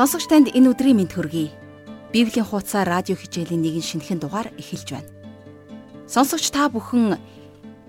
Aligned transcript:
Сонсогч 0.00 0.32
танд 0.32 0.48
энэ 0.56 0.72
өдрийн 0.72 0.96
мэд 0.96 1.12
хөргий. 1.12 1.52
Библийн 2.08 2.48
хуудасаар 2.48 2.88
радио 2.88 3.20
хичээлийн 3.20 3.60
нэгэн 3.60 3.84
шинэхэн 3.84 4.16
дугаар 4.16 4.48
эхэлж 4.56 4.96
байна. 4.96 5.12
Сонсогч 6.08 6.48
та 6.56 6.72
бүхэн 6.72 7.20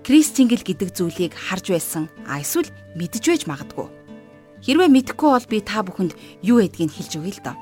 Кристингэл 0.04 0.60
гэдэг 0.60 0.92
зүйлийг 0.92 1.32
харж 1.32 1.72
байсан 1.72 2.12
а 2.28 2.36
эсвэл 2.44 2.68
мэдж 3.00 3.24
байж 3.24 3.48
магадгүй. 3.48 3.88
Хэрвээ 4.60 4.92
мэдэхгүй 4.92 5.30
бол 5.32 5.48
би 5.48 5.64
та 5.64 5.80
бүхэнд 5.80 6.12
юу 6.44 6.60
гэдгийг 6.60 6.92
хэлж 6.92 7.12
өгье 7.16 7.32
л 7.32 7.44
доо. 7.48 7.56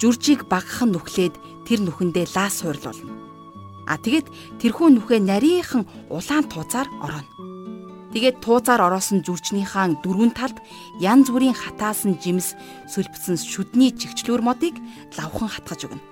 Жүржийг 0.00 0.48
багахан 0.48 0.96
нүхлээд 0.96 1.36
тэр 1.68 1.84
нүхэндээ 1.84 2.32
лаас 2.32 2.64
хуурлуулна. 2.64 3.12
А 3.84 4.00
тэгэд 4.00 4.24
тэрхүү 4.64 4.88
нүхээ 4.88 5.20
нарийнхан 5.20 5.84
улаан 6.08 6.48
тууцаар 6.48 6.88
орооно. 6.96 7.28
Тэгээд 8.14 8.38
туузаар 8.46 8.78
ороосон 8.86 9.26
зүрчнийхаа 9.26 9.98
дөрвөн 9.98 10.30
талд 10.38 10.62
янз 11.02 11.34
бүрийн 11.34 11.58
хатаасан 11.58 12.14
жимс 12.22 12.54
сүлбсэн 12.86 13.34
шүдний 13.34 13.90
чигчлүүр 13.90 14.38
модыг 14.38 14.78
лавхан 15.18 15.50
хатгаж 15.50 15.90
өгнө. 15.90 16.02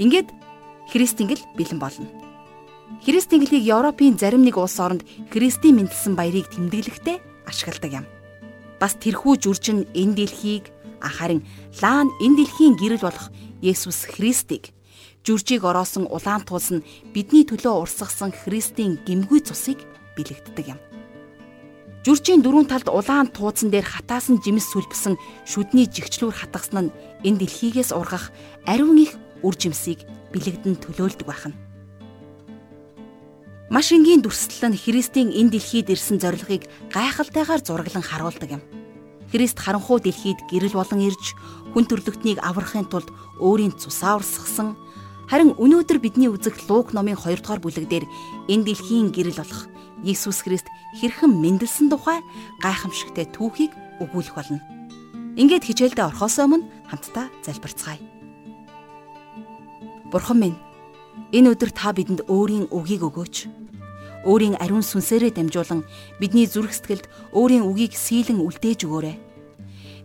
Ингээд 0.00 0.32
Христингэл 0.88 1.44
бэлэн 1.52 1.76
болно. 1.76 2.08
Христингэлийг 3.04 3.60
Европын 3.68 4.16
зарим 4.16 4.40
нэг 4.40 4.56
улс 4.56 4.80
оронд 4.80 5.04
Христийн 5.28 5.76
мэндэлсэн 5.76 6.16
баярыг 6.16 6.48
тэмдэглэхдээ 6.48 7.44
ашигладаг 7.44 7.92
юм. 7.92 8.06
Бас 8.80 8.96
тэрхүү 8.96 9.36
жүрчин 9.36 9.84
энэ 9.92 10.16
дэлхийг 10.24 10.72
харин 11.04 11.44
лаан 11.84 12.08
энэ 12.24 12.40
дэлхийн 12.40 12.80
гэрэл 12.80 13.04
болох 13.04 13.28
Есүс 13.60 14.08
Христийг 14.08 14.72
жүржийг 15.28 15.60
ороосон 15.68 16.08
улаан 16.08 16.40
туус 16.48 16.72
нь 16.72 16.86
бидний 17.12 17.44
төлөө 17.44 17.84
урсгасан 17.84 18.32
Христийн 18.32 18.96
гимгүй 19.04 19.44
цусыг 19.44 19.76
бэлэгддэг 20.16 20.72
юм. 20.72 20.80
Жүрчийн 22.06 22.42
дөрвөн 22.46 22.70
талд 22.70 22.86
улаан 22.86 23.26
тууцан 23.34 23.74
дээр 23.74 23.82
хатаасан 23.82 24.38
жимс 24.38 24.70
сүлбсэн 24.70 25.18
шүдний 25.42 25.90
жигчлүүр 25.90 26.30
хатгасан 26.30 26.88
нь 26.88 26.94
энэ 27.26 27.42
дэлхийгээс 27.42 27.90
ургах 27.90 28.30
ариун 28.70 29.02
их 29.02 29.18
үр 29.42 29.54
жимсийг 29.58 30.06
бэлэгдэн 30.30 30.78
төлөөлдөг 30.78 31.26
байна. 31.26 31.58
Маш 33.68 33.90
энгийн 33.92 34.22
дүрслэл 34.22 34.72
нь 34.72 34.80
Христийн 34.80 35.28
энэ 35.34 35.58
дэлхийд 35.58 35.90
ирсэн 35.90 36.22
зорилгыг 36.22 36.70
гайхалтайгаар 36.94 37.60
зураглан 37.66 38.06
харуулдаг 38.06 38.50
юм. 38.56 38.62
Христ 39.28 39.58
харанхуй 39.60 40.00
дэлхийд 40.00 40.40
гэрэл 40.48 40.78
болон 40.78 41.04
ирж 41.04 41.36
хүн 41.74 41.84
төрлөختнийг 41.84 42.40
аврахын 42.40 42.88
тулд 42.88 43.12
өөрийн 43.42 43.76
цусаа 43.76 44.16
урсгасан 44.16 44.72
харин 45.28 45.52
өнөөдөр 45.60 46.00
бидний 46.00 46.32
үзэх 46.32 46.56
Лук 46.72 46.96
номын 46.96 47.20
2 47.20 47.44
дугаар 47.44 47.60
бүлэг 47.60 47.86
дээр 47.86 48.04
энэ 48.48 48.64
дэлхийн 48.64 49.12
гэрэл 49.12 49.40
болох 49.44 49.68
Иесус 50.02 50.40
Христ 50.40 50.64
хэрхэн 50.96 51.36
мэндэлсэн 51.36 51.92
тухай 51.92 52.24
гайхамшигтай 52.64 53.28
түүхийг 53.28 53.76
өгүүлэх 54.00 54.34
болно. 54.34 54.64
Ингээд 55.36 55.68
хичээлдээ 55.68 56.08
орохоос 56.08 56.38
өмнө 56.40 56.64
хамтдаа 56.88 57.28
залбирцгаая. 57.44 58.00
Бурхан 60.08 60.38
минь, 60.40 60.58
энэ 61.36 61.52
өдөр 61.52 61.70
та 61.76 61.92
бидэнд 61.92 62.24
өөрийн 62.32 62.72
үгийг 62.72 63.04
өгөөч. 63.04 63.36
Өөрийн 64.24 64.56
ариун 64.56 64.82
сүнсээрээ 64.82 65.36
дамжуулан 65.36 65.84
бидний 66.16 66.48
зүрх 66.48 66.72
сэтгэлд 66.72 67.06
өөрийн 67.36 67.68
үгийг 67.68 67.92
сийлэн 67.92 68.40
үлдээж 68.40 68.88
өгөөрэй. 68.88 69.16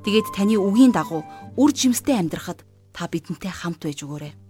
Тэгээд 0.04 0.28
таны 0.36 0.60
үгийн 0.60 0.92
дагуу 0.92 1.24
үр 1.56 1.72
жимстэй 1.72 2.20
амьдрахад 2.20 2.68
та 2.92 3.08
бидэнтэй 3.08 3.50
хамт 3.50 3.82
байж 3.88 4.04
өгөөрэй. 4.04 4.43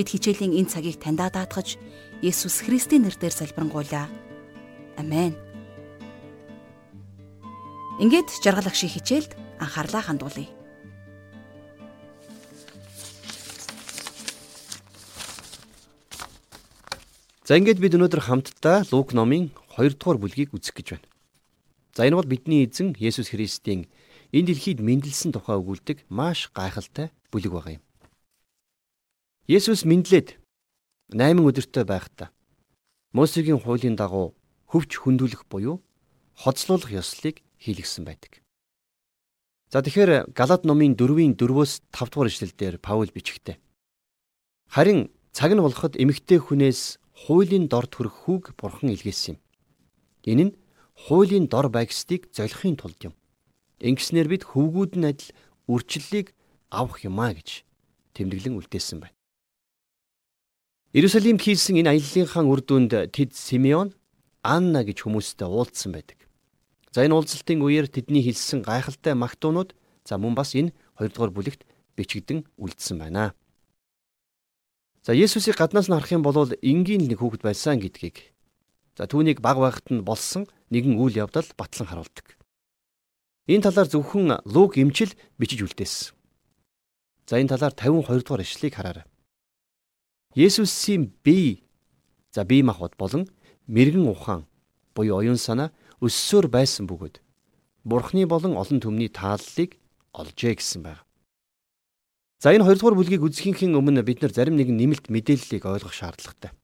Бид 0.00 0.16
хичээлийн 0.16 0.56
энэ 0.56 0.72
цагийг 0.72 0.96
таньдаа 0.96 1.28
даатгаж 1.28 1.76
Есүс 2.24 2.64
Христийн 2.64 3.04
нэрээр 3.04 3.36
залбирanгуйлаа. 3.36 4.08
Амен. 4.96 5.36
Ингээд 8.00 8.32
жаргал 8.40 8.64
агшийн 8.64 8.96
хичээлд 8.96 9.36
анхаарлаа 9.60 10.00
хандуулъя. 10.00 10.48
За 17.44 17.60
ингээд 17.60 17.84
бид 17.84 17.92
өнөөдөр 17.92 18.24
хамтдаа 18.24 18.88
Лук 18.88 19.12
номын 19.12 19.52
2 19.76 20.00
дугаар 20.00 20.16
бүлгийг 20.16 20.56
үзэх 20.56 20.80
гэж 20.80 20.96
байна. 20.96 21.08
За 21.92 22.08
энэ 22.08 22.16
бол 22.16 22.24
бидний 22.24 22.64
эзэн 22.64 22.96
Есүс 22.96 23.36
Христийн 23.36 23.84
энэ 24.32 24.48
дэлхийд 24.48 24.80
мэндэлсэн 24.80 25.36
тухай 25.36 25.60
өгүүлдэг 25.60 26.08
маш 26.08 26.48
гайхалтай 26.56 27.12
бүлэг 27.28 27.52
байгаа 27.52 27.76
юм. 27.76 27.84
Есүс 29.50 29.82
мэндлээд 29.82 30.38
8 31.10 31.42
өдөртөө 31.42 31.82
байхдаа 31.82 32.30
Мосегийн 33.10 33.58
хуулийн 33.58 33.98
дагуу 33.98 34.38
хөвч 34.70 35.02
хөндүүлэх 35.02 35.50
буюу 35.50 35.82
хоцлуулах 36.38 36.94
ёслолыг 36.94 37.42
хийлгсэн 37.58 38.06
байдаг. 38.06 38.46
За 39.74 39.82
тэгэхээр 39.82 40.30
Галат 40.38 40.62
номын 40.62 40.94
4-ийн 40.94 41.34
4-өөс 41.34 41.82
5 41.90 42.14
дугаар 42.14 42.30
ишлэлдэр 42.30 42.78
Паул 42.78 43.10
бичгтээ. 43.10 43.58
Харин 44.70 45.10
цаг 45.34 45.50
нь 45.50 45.64
болоход 45.66 45.98
эмэгтэй 45.98 46.38
хүнээс 46.38 47.02
хуулийн 47.26 47.66
дорд 47.66 47.90
хүрэх 47.90 48.14
хүүг 48.30 48.54
бурхан 48.54 48.94
илгээсэн 48.94 49.34
юм. 49.34 49.38
Энэ 50.30 50.44
нь 50.46 50.56
хуулийн 51.10 51.50
дор 51.50 51.74
байгсдыг 51.74 52.30
золихын 52.30 52.78
тулд 52.78 53.02
юм. 53.02 53.18
Ингэснээр 53.82 54.30
бид 54.30 54.46
хөвгүүд 54.46 54.94
нь 54.94 55.10
адил 55.10 55.34
үрчлэлийг 55.66 56.38
авах 56.70 57.02
юмаа 57.02 57.34
гэж 57.34 57.66
тэмдэглэн 58.14 58.54
үлдээсэн 58.54 59.02
байна. 59.02 59.18
Иерусалимд 60.90 61.38
хийсэн 61.38 61.78
энэ 61.78 61.94
аяллахын 61.94 62.50
үр 62.50 62.66
дүнд 62.66 62.90
тэд 63.14 63.30
Симеон 63.30 63.94
Анна 64.42 64.82
гэж 64.82 65.06
хүмүүстэй 65.06 65.46
уулзсан 65.46 65.94
байдаг. 65.94 66.18
За 66.90 67.06
энэ 67.06 67.14
уулзалтын 67.14 67.62
үеэр 67.62 67.86
тэдний 67.86 68.26
хэлсэн 68.26 68.66
гайхалтай 68.66 69.14
магтуунууд 69.14 69.78
за 70.02 70.18
мөн 70.18 70.34
бас 70.34 70.50
энэ 70.58 70.74
2 70.98 71.14
дугаар 71.14 71.30
бүлэгт 71.30 71.62
бичигдэн 71.94 72.42
үлдсэн 72.58 72.98
байна. 72.98 73.38
За 75.06 75.14
Есүсийг 75.14 75.54
гаднаас 75.62 75.86
нь 75.86 75.94
харах 75.94 76.10
юм 76.10 76.26
бол 76.26 76.34
энгийн 76.58 77.06
нэг 77.06 77.22
хүүхэд 77.22 77.46
байсан 77.46 77.78
гэдгийг 77.78 78.34
за 78.98 79.06
түүнийг 79.06 79.38
баг 79.38 79.62
байхад 79.62 79.86
нь 79.94 80.02
болсон 80.02 80.50
нэгэн 80.74 80.98
үйл 80.98 81.22
явдал 81.22 81.46
батлан 81.54 81.86
харуулдаг. 81.86 82.34
Энэ 83.46 83.62
талаар 83.62 83.86
зөвхөн 83.86 84.42
Лук 84.42 84.74
эмчил 84.74 85.14
бичиж 85.38 85.62
үлдээсэн. 85.62 86.18
За 87.30 87.38
энэ 87.38 87.54
талаар 87.54 87.78
52 87.78 88.26
дугаар 88.26 88.42
ишлэгийг 88.42 88.74
хараарай. 88.74 89.06
Есүсийн 90.34 91.12
бие 91.24 91.62
за 92.30 92.44
бие 92.44 92.62
махбод 92.62 92.94
болон 92.96 93.26
мэрэгэн 93.66 94.06
ухаан 94.06 94.46
буюу 94.94 95.18
оюун 95.18 95.36
санаа 95.36 95.74
өссөөр 95.98 96.46
байсан 96.46 96.86
бөгөөд 96.86 97.18
Бурхны 97.82 98.26
болон 98.30 98.54
олон 98.54 98.78
түмний 98.78 99.10
тааллыг 99.10 99.74
олжээ 100.14 100.54
гэсэн 100.54 100.86
байна. 100.86 101.02
За 102.38 102.54
энэ 102.54 102.62
хоёрдугаар 102.62 102.94
бүлгийг 102.94 103.26
үзэхин 103.26 103.74
өмнө 103.74 104.06
бид 104.06 104.22
нар 104.22 104.30
зарим 104.30 104.54
нэгэн 104.54 104.78
нэмэлт 104.78 105.06
мэдээллийг 105.10 105.66
ойлгох 105.66 105.92
шаардлагатай. 105.92 106.54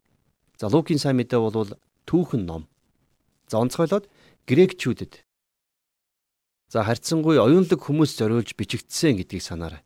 За 0.61 0.71
Лукийн 0.71 1.03
сайн 1.03 1.19
мэдээ 1.19 1.41
бол 1.41 1.75
түүхэн 2.07 2.47
ном. 2.47 2.71
За 3.51 3.59
онцгойлоод 3.59 4.07
грекчүүдэд 4.47 5.27
за 6.71 6.83
харьцангуй 6.87 7.39
оюунлаг 7.43 7.83
хүмүүс 7.83 8.15
зориулж 8.15 8.55
бичигдсэн 8.55 9.19
гэдгийг 9.19 9.43
санаарай. 9.43 9.83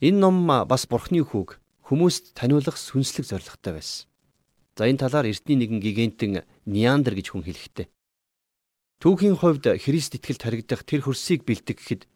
Энэ 0.00 0.18
ном 0.18 0.46
бас 0.46 0.88
Бурхны 0.88 1.20
хүүг 1.20 1.60
хүмүүст 1.90 2.38
таниулах 2.38 2.78
сүнслэг 2.78 3.26
зорилготой 3.26 3.82
байсан. 3.82 4.06
За 4.78 4.86
энэ 4.86 5.02
талаар 5.02 5.26
эртний 5.26 5.58
нэгэн 5.58 5.82
гигантэн 5.82 6.46
Неандер 6.62 7.18
гэж 7.18 7.34
хүн 7.34 7.42
хэлэхтэй. 7.42 7.90
Түүхийн 9.02 9.34
хувьд 9.34 9.66
Христ 9.82 10.14
итгэлд 10.14 10.40
харагдах 10.46 10.86
тэр 10.86 11.02
хөрсийг 11.02 11.42
бэлтгэхэд 11.42 12.06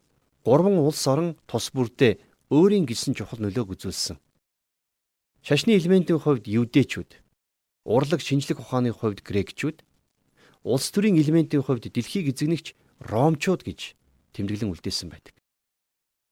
гурван 0.46 0.78
улс 0.78 1.02
орон 1.10 1.34
тус 1.50 1.74
бүрдээ 1.74 2.22
өөрийн 2.54 2.86
гисэн 2.86 3.18
чухал 3.18 3.42
нөлөөг 3.42 3.74
үзүүлсэн. 3.74 4.22
Шашны 5.42 5.74
элементийн 5.74 6.22
хувьд 6.22 6.46
юудэчүүд, 6.46 7.10
урлаг 7.82 8.20
шинжлэх 8.22 8.62
ухааны 8.62 8.94
хувьд 8.94 9.26
грекчүүд, 9.26 9.82
улс 10.62 10.87
төрийн 10.94 11.19
элементийн 11.19 11.66
хувьд 11.66 11.90
дэлхийг 11.90 12.31
эзэгнэгч 12.31 12.78
ромчууд 13.10 13.66
гэж 13.66 13.99
тэмдэглэн 14.38 14.70
үлдээсэн 14.70 15.10
байдаг. 15.10 15.34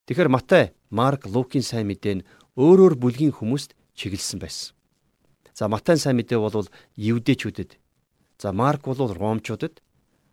Тэгэхээр 0.08 0.30
Матай, 0.32 0.64
Марк, 0.90 1.26
Лукийн 1.26 1.64
сайн 1.64 1.88
мэдээ 1.88 2.24
нь 2.56 2.60
өөр 2.60 2.78
өөр 2.80 2.94
бүлгийн 3.00 3.32
хүмүүст 3.32 3.72
чиглэсэн 3.96 4.38
байсан. 4.40 4.76
За 5.54 5.68
Матай 5.68 5.96
сайн 5.96 6.16
мэдээ 6.16 6.38
бол 6.38 6.68
евдэчүүдэд. 6.96 7.76
За 8.38 8.52
Марк 8.52 8.84
бол 8.88 9.12
ромчуудад 9.12 9.80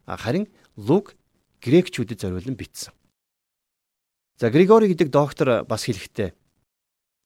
харин 0.07 0.47
Лук 0.75 1.15
грекчүүдэд 1.61 2.19
зориулан 2.19 2.55
бичсэн. 2.55 2.93
За 4.39 4.49
Григори 4.49 4.87
гэдэг 4.87 5.11
доктор 5.11 5.63
бас 5.67 5.83
хэлэхдээ 5.83 6.31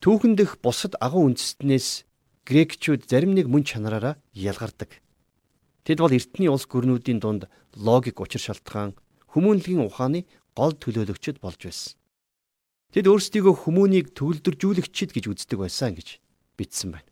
түүхэн 0.01 0.33
дэх 0.33 0.57
бусад 0.61 0.97
агуу 0.97 1.29
үндэстнээс 1.29 2.05
грекчүүд 2.45 3.05
зарим 3.05 3.37
нэг 3.37 3.45
мөн 3.45 3.63
чанараараа 3.63 4.17
ялгардаг. 4.33 4.99
Тэд 5.85 6.01
бол 6.01 6.11
эртний 6.11 6.49
улс 6.49 6.65
гүрнүүдийн 6.65 7.21
дунд 7.21 7.45
логик 7.77 8.19
учир 8.19 8.41
шалтгаан, 8.41 8.97
хүмүүнлэгийн 9.31 9.85
ухааны 9.85 10.25
гол 10.57 10.73
төлөөлөгчд 10.73 11.37
болж 11.39 11.59
байсан. 11.61 11.93
Тэд 12.93 13.09
өөрсдийгөө 13.09 13.65
хүмүүнийг 13.65 14.13
төгөлдржүүлэгчд 14.13 15.17
гэж 15.17 15.25
үздэг 15.25 15.57
байсан 15.57 15.97
гэж 15.97 16.21
бичсэн 16.61 16.93
байна. 16.93 17.09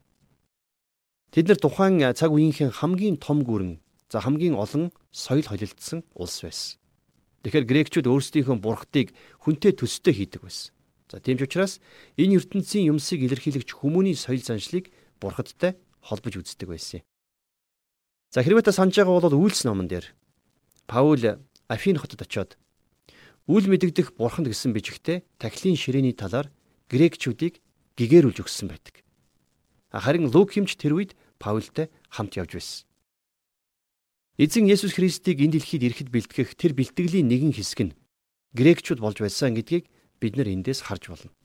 Тэд 1.34 1.50
нар 1.50 1.58
тухайн 1.58 2.06
цаг 2.14 2.30
үеийнхэн 2.30 2.70
хамгийн 2.70 3.18
том 3.18 3.42
гүрэн 3.42 3.82
за 4.14 4.22
хамгийн 4.22 4.54
олон 4.54 4.94
соёл 5.10 5.42
холилдсон 5.42 6.06
улс 6.14 6.46
байсан. 6.46 6.78
Тэгэхээр 7.42 7.66
грекчүүд 7.66 8.06
өөрсдийнхөө 8.06 8.62
бурхтыг 8.62 9.18
хүнтэй 9.42 9.74
төстэй 9.74 10.14
хийдэг 10.14 10.46
байсан. 10.46 10.70
За 11.10 11.18
тийм 11.18 11.42
ч 11.42 11.50
учраас 11.50 11.82
энэ 12.14 12.38
ертөнцийн 12.38 12.94
юмсыг 12.94 13.26
илэрхийлэгч 13.26 13.74
хүмүүний 13.74 14.14
соёл 14.14 14.46
заншлыг 14.46 14.94
бурхадтай 15.18 15.82
холбож 16.06 16.46
үздэг 16.46 16.70
байсан 16.70 17.02
юм. 17.02 17.06
За 18.30 18.46
хэрвээ 18.46 18.70
та 18.70 18.72
санаж 18.72 19.02
байгаа 19.02 19.18
бол 19.18 19.50
Үйлс 19.50 19.66
номон 19.66 19.90
дээр 19.90 20.14
Паул 20.86 21.42
Афин 21.66 21.98
хотод 21.98 22.22
очиод 22.22 22.62
үл 23.52 23.68
мэдэгдэх 23.68 24.16
бурханд 24.16 24.48
гэсэн 24.48 24.72
бичгтээ 24.72 25.28
тахилын 25.36 25.76
ширээний 25.76 26.16
талаар 26.16 26.48
грекчүүдийг 26.88 27.60
гэгэрүүлж 28.00 28.48
өгсөн 28.48 28.72
байдаг. 28.72 29.04
Харин 29.92 30.32
Лук 30.32 30.56
хэмч 30.56 30.80
тэр 30.80 30.96
үед 30.96 31.20
Паултай 31.36 31.92
хамт 32.08 32.40
явж 32.40 32.56
байсан. 32.56 32.88
Эзэн 34.40 34.72
Есүс 34.72 34.96
Христийг 34.96 35.44
энэ 35.44 35.60
дэлхийд 35.60 35.84
ирэхэд 35.84 36.10
бэлтгэх 36.16 36.56
тэр 36.56 36.72
бэлтгэлийн 36.80 37.28
нэгэн 37.28 37.52
хэсэг 37.52 37.92
нь 37.92 37.96
грекчүүд 38.56 39.04
болж 39.04 39.20
байсан 39.20 39.52
гэдгийг 39.52 39.92
бид 40.24 40.40
нар 40.40 40.48
эндээс 40.48 40.88
харж 40.88 41.12
болно. 41.12 41.36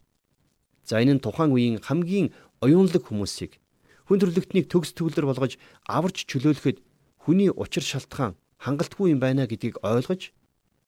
За 0.86 1.02
энэ 1.02 1.18
нь 1.18 1.24
тухайн 1.26 1.50
үеийн 1.50 1.82
хамгийн 1.82 2.30
оюунлаг 2.62 3.02
хүмүүсийг 3.02 3.58
хүн 4.06 4.22
төрлөختнийг 4.22 4.70
төгс 4.70 4.94
төгөлдөр 4.94 5.26
болгож 5.26 5.58
аварч 5.90 6.22
чөлөөлөхөд 6.30 6.78
хүний 7.26 7.50
учир 7.50 7.82
шалтгаан 7.82 8.38
хангалтгүй 8.62 9.10
юм 9.10 9.18
байна 9.18 9.50
гэдгийг 9.50 9.82
ойлгож 9.82 10.30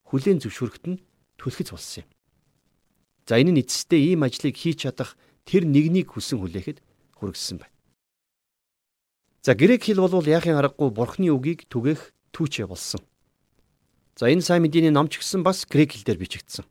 хүлээн 0.06 0.38
зөвшөөрөхөд 0.38 0.84
нь 0.86 1.02
түлхэц 1.38 1.70
болсон 1.73 2.05
юм. 2.05 2.08
За 3.26 3.38
энэ 3.40 3.52
нь 3.55 3.62
эцэстээ 3.62 4.12
ийм 4.12 4.26
ажлыг 4.26 4.55
хийж 4.58 4.85
чадах 4.85 5.17
тэр 5.46 5.64
нэгнийг 5.64 6.12
хүсэн 6.12 6.43
хүлээхэд 6.43 6.79
хүргэсэн 7.17 7.62
байна. 7.62 7.75
За 9.46 9.55
грек 9.55 9.87
хэл 9.87 10.02
бол 10.02 10.26
яахын 10.26 10.58
аргагүй 10.58 10.90
бурхны 10.93 11.31
үгийг 11.32 11.70
түгэх 11.70 12.12
түүчээ 12.35 12.67
болсон. 12.69 13.00
За 14.19 14.29
энэ 14.29 14.43
сайн 14.43 14.67
мэдээний 14.67 14.90
номч 14.90 15.23
гисэн 15.23 15.46
бас 15.46 15.64
грек 15.64 15.94
хэлээр 15.94 16.19
бичигдсэн. 16.19 16.67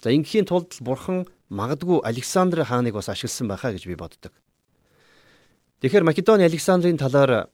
За 0.00 0.14
ингийн 0.14 0.46
тулд 0.46 0.72
бурхан 0.80 1.26
магадгүй 1.50 2.00
Александр 2.06 2.62
хааныг 2.62 2.94
бас 2.94 3.10
ашигласан 3.10 3.50
байхаа 3.50 3.74
гэж 3.74 3.84
би 3.90 3.98
боддог. 3.98 4.32
Тэгэхээр 5.82 6.06
Македони 6.06 6.46
Александрийн 6.46 6.96
талаар 6.96 7.50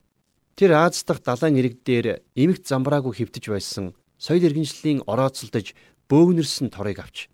Тэр 0.57 0.71
Аз 0.73 1.03
дахь 1.03 1.19
далайн 1.19 1.59
ирэг 1.59 1.83
дээр 1.83 2.23
эмэгт 2.39 2.71
замбраагүй 2.71 3.11
хөвтөж 3.19 3.51
байсан 3.51 3.91
соёл 4.23 4.47
иргэншлийн 4.47 5.03
орооцолдож 5.03 5.75
бөөгнөрсөн 6.09 6.69
торыг 6.71 6.99
авч 7.01 7.29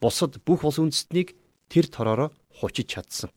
бусад 0.00 0.38
бүх 0.44 0.64
улс 0.64 0.78
үндэстнийг 0.78 1.34
тэр 1.68 1.86
тороор 1.88 2.32
хучиж 2.60 2.86
чадсан. 2.94 3.30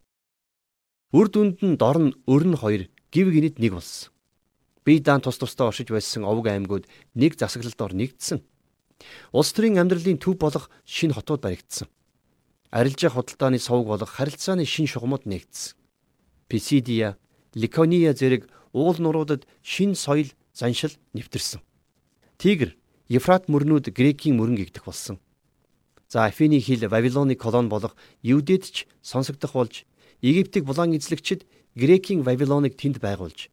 Үр 1.15 1.27
дүнд 1.31 1.63
нь 1.63 1.79
дор 1.79 1.97
нь 1.97 2.17
өрн 2.27 2.55
хоёр 2.59 2.91
гів 3.11 3.27
гинэд 3.31 3.57
нэг 3.57 3.73
болсон. 3.79 4.11
Бие 4.85 4.99
даан 4.99 5.21
тус 5.21 5.39
тустай 5.39 5.67
оршиж 5.67 5.89
байсан 5.89 6.23
овг 6.27 6.45
аймагуд 6.47 6.85
нэг 7.15 7.39
засаглалд 7.39 7.81
ор 7.81 7.93
нэгдсэн. 7.95 8.43
Улс 9.33 9.49
төрийн 9.55 9.79
амьдралын 9.79 10.19
төв 10.19 10.37
болох 10.37 10.69
шинэ 10.85 11.15
хотууд 11.15 11.41
баригдсан. 11.41 11.87
Арилжаа 12.69 13.09
худалдааны 13.09 13.57
сувг 13.57 13.87
болох 13.87 14.11
харилцааны 14.11 14.65
шин 14.65 14.85
шугамуд 14.85 15.25
нэгдсэн. 15.25 15.73
Писидия, 16.47 17.17
Ликония 17.55 18.13
зэрэг 18.13 18.51
уул 18.73 18.97
нуруудад 18.99 19.47
шин 19.63 19.95
соёл 19.95 20.29
заншил 20.53 20.93
нэвтэрсэн. 21.13 21.61
Тигр, 22.37 22.75
Ефрат 23.09 23.49
мөрнүүд 23.49 23.89
грекийн 23.89 24.37
мөрөн 24.37 24.55
гэгдэх 24.61 24.85
болсон. 24.85 25.17
За 26.07 26.25
Афины 26.29 26.61
хил 26.61 26.85
Вавилоны 26.85 27.33
колон 27.33 27.69
болох 27.69 27.97
Юдэд 28.21 28.63
ч 28.69 28.87
сонсогдох 29.01 29.53
болж 29.53 29.85
Египтийг 30.21 30.65
булан 30.65 30.93
эзлэгчид 30.93 31.49
грекийн 31.73 32.21
Вавилоныг 32.21 32.77
тэнд 32.77 33.01
байгуулж 33.01 33.49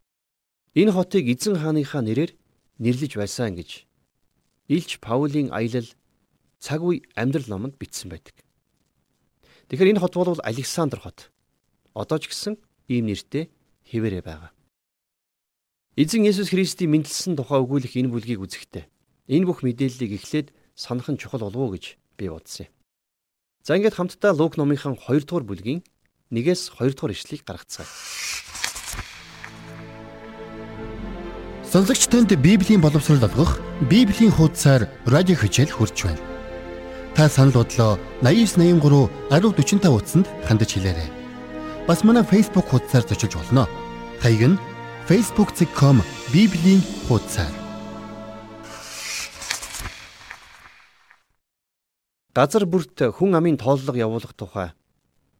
энэ 0.76 0.92
хотыг 0.92 1.24
эзэн 1.24 1.56
хааныхаа 1.56 2.04
нэрээр 2.04 2.36
нэрлэж 2.84 3.16
байсан 3.16 3.56
гэж 3.56 3.88
Илч 4.68 5.00
Паулийн 5.00 5.48
аялал 5.56 5.88
цаг 6.60 6.84
үе 6.84 7.00
амьдрал 7.16 7.48
номонд 7.48 7.80
бичсэн 7.80 8.12
байдаг. 8.12 8.36
Тэгэхээр 9.72 9.96
энэ 9.96 10.02
хот 10.04 10.14
бол 10.20 10.40
Александр 10.44 11.00
хот. 11.00 11.32
Одоо 11.96 12.18
ч 12.20 12.28
гэсэн 12.28 12.60
ийм 12.92 13.08
нэртэй 13.08 13.48
хэвээрээ 13.88 14.20
байгаа. 14.20 14.52
Эзэн 15.96 16.28
Есүс 16.28 16.52
Христийн 16.52 16.92
мэндэлсэн 16.92 17.40
тухай 17.40 17.62
өгүүлэх 17.62 17.96
энэ 17.96 18.12
бүлгийг 18.12 18.44
үзэхдээ 18.44 18.84
энэ 19.28 19.46
бүх 19.46 19.62
мэдээллийг 19.66 20.22
эхлээд 20.22 20.48
санах 20.74 21.10
нь 21.10 21.18
чухал 21.18 21.42
болов 21.46 21.56
уу 21.56 21.72
гэж 21.74 21.98
би 22.18 22.30
бодсон 22.30 22.66
юм. 22.66 22.72
За 23.66 23.74
ингээд 23.74 23.98
хамтдаа 23.98 24.32
Лук 24.32 24.54
номынхан 24.56 24.94
2 24.94 25.26
дугаар 25.26 25.42
бүлгийн 25.42 25.82
1-ээс 26.30 26.78
2 26.78 26.94
дугаар 26.94 27.14
ишлэгийг 27.14 27.42
гаргацгаая. 27.42 27.90
Сонсогч 31.66 32.06
танд 32.06 32.30
Библийн 32.38 32.80
боловсрол 32.80 33.26
олгох 33.26 33.58
Библийн 33.90 34.30
хуудасаар 34.30 34.86
радио 35.04 35.34
хичээл 35.34 35.74
хурж 35.74 36.06
байна. 36.06 36.22
Та 37.16 37.28
санал 37.28 37.58
бодлоо 37.58 37.98
8983 38.22 39.10
1045 39.34 39.90
утсанд 39.90 40.26
хандаж 40.46 40.70
хэлээрэй. 40.70 41.10
Бас 41.88 42.04
манай 42.04 42.22
Facebook 42.22 42.70
хуудасаар 42.70 43.02
зочилж 43.02 43.34
болно. 43.34 43.66
Хаяг 44.22 44.42
нь 44.54 44.60
facebook.com 45.10 46.02
bibлийн 46.32 46.82
хуудасаар 47.08 47.65
газар 52.36 52.68
бүрт 52.68 53.00
хүн 53.16 53.32
амын 53.32 53.56
тооллого 53.56 53.96
явуулах 53.96 54.36
тухай 54.36 54.76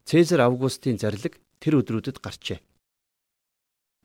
Цэзар 0.09 0.41
Августын 0.49 0.97
зарлиг 0.97 1.37
тэр 1.61 1.85
өдрүүдэд 1.85 2.25
гарчээ. 2.25 2.65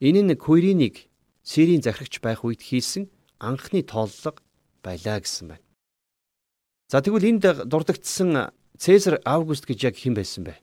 Энэ 0.03 0.21
нь 0.27 0.35
Куиринийг 0.35 1.07
Сирийн 1.39 1.79
захирагч 1.79 2.19
байх 2.19 2.43
үед 2.43 2.59
хийсэн 2.59 3.07
анхны 3.39 3.79
тооллого 3.87 4.43
байлаа 4.83 5.23
гэсэн 5.23 5.55
байна. 5.55 5.63
За 6.91 6.99
тэгвэл 6.99 7.31
энд 7.31 7.47
дурдгдсан 7.71 8.51
Цэзар 8.75 9.23
Август 9.23 9.63
гэж 9.63 9.79
яг 9.87 9.95
хэн 9.95 10.11
байсан 10.11 10.43
бэ? 10.43 10.59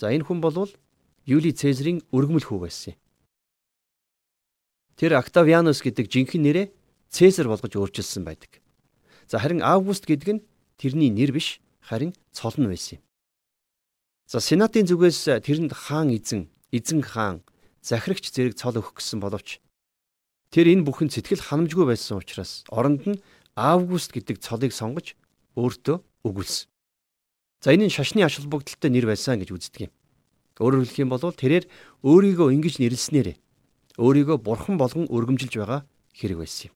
За 0.00 0.08
энэ 0.08 0.24
хүн 0.24 0.40
бол 0.40 0.72
Юли 1.28 1.52
Цэзрийн 1.52 2.00
өргөмөл 2.16 2.48
хүү 2.48 2.60
байсан 2.64 2.96
юм. 2.96 3.00
Тэр 4.96 5.20
Октавианус 5.20 5.84
гэдэг 5.84 6.08
жинхэнэ 6.08 6.44
нэрээ 6.48 6.66
Цэсар 7.12 7.50
болгож 7.50 7.76
өөрчилсөн 7.76 8.24
байдаг. 8.24 8.62
За 9.28 9.42
харин 9.42 9.60
Август 9.60 10.08
гэдэг 10.08 10.30
нь 10.32 10.44
тэрний 10.80 11.10
нэр 11.10 11.32
биш 11.32 11.60
харин 11.80 12.12
цол 12.32 12.54
нь 12.58 12.68
байсан 12.68 12.98
юм. 12.98 13.02
За 14.26 14.40
сенатын 14.40 14.88
зүгээс 14.88 15.44
тэрэнд 15.44 15.72
хаан 15.72 16.08
эзэн, 16.16 16.48
эзэн 16.72 17.02
хаан, 17.04 17.44
захирагч 17.84 18.32
зэрэг 18.32 18.56
цол 18.56 18.80
өгөх 18.80 18.96
гэсэн 18.96 19.20
боловч 19.20 19.60
тэр 20.48 20.72
энэ 20.72 20.86
бүхэн 20.88 21.12
сэтгэл 21.12 21.44
ханамжгүй 21.44 21.84
байсан 21.84 22.18
учраас 22.22 22.64
оронд 22.72 23.04
нь 23.04 23.20
Август 23.54 24.10
гэдэг 24.10 24.42
цолыг 24.42 24.74
сонгож 24.74 25.14
өөртөө 25.54 25.96
өгүүлсэн. 26.26 26.66
За 27.62 27.70
энэ 27.70 27.86
нь 27.86 27.94
шашны 27.94 28.26
ач 28.26 28.40
холбогдолтой 28.42 28.90
нэр 28.90 29.06
байсан 29.06 29.38
гэж 29.38 29.54
үздэг 29.54 29.86
юм. 29.86 29.92
Өөрөөр 30.58 30.86
хэлэх 30.90 31.02
юм 31.06 31.10
бол 31.14 31.22
тэрээр 31.30 31.70
өөрийгөө 32.02 32.50
ингэж 32.50 32.82
нэрлснээр 32.82 33.38
өөрийгөө 33.98 34.36
бурхан 34.42 34.74
болгон 34.74 35.06
өргөмжилж 35.06 35.54
байгаа 35.54 35.86
хэрэг 36.18 36.38
байсан 36.42 36.70
юм. 36.70 36.74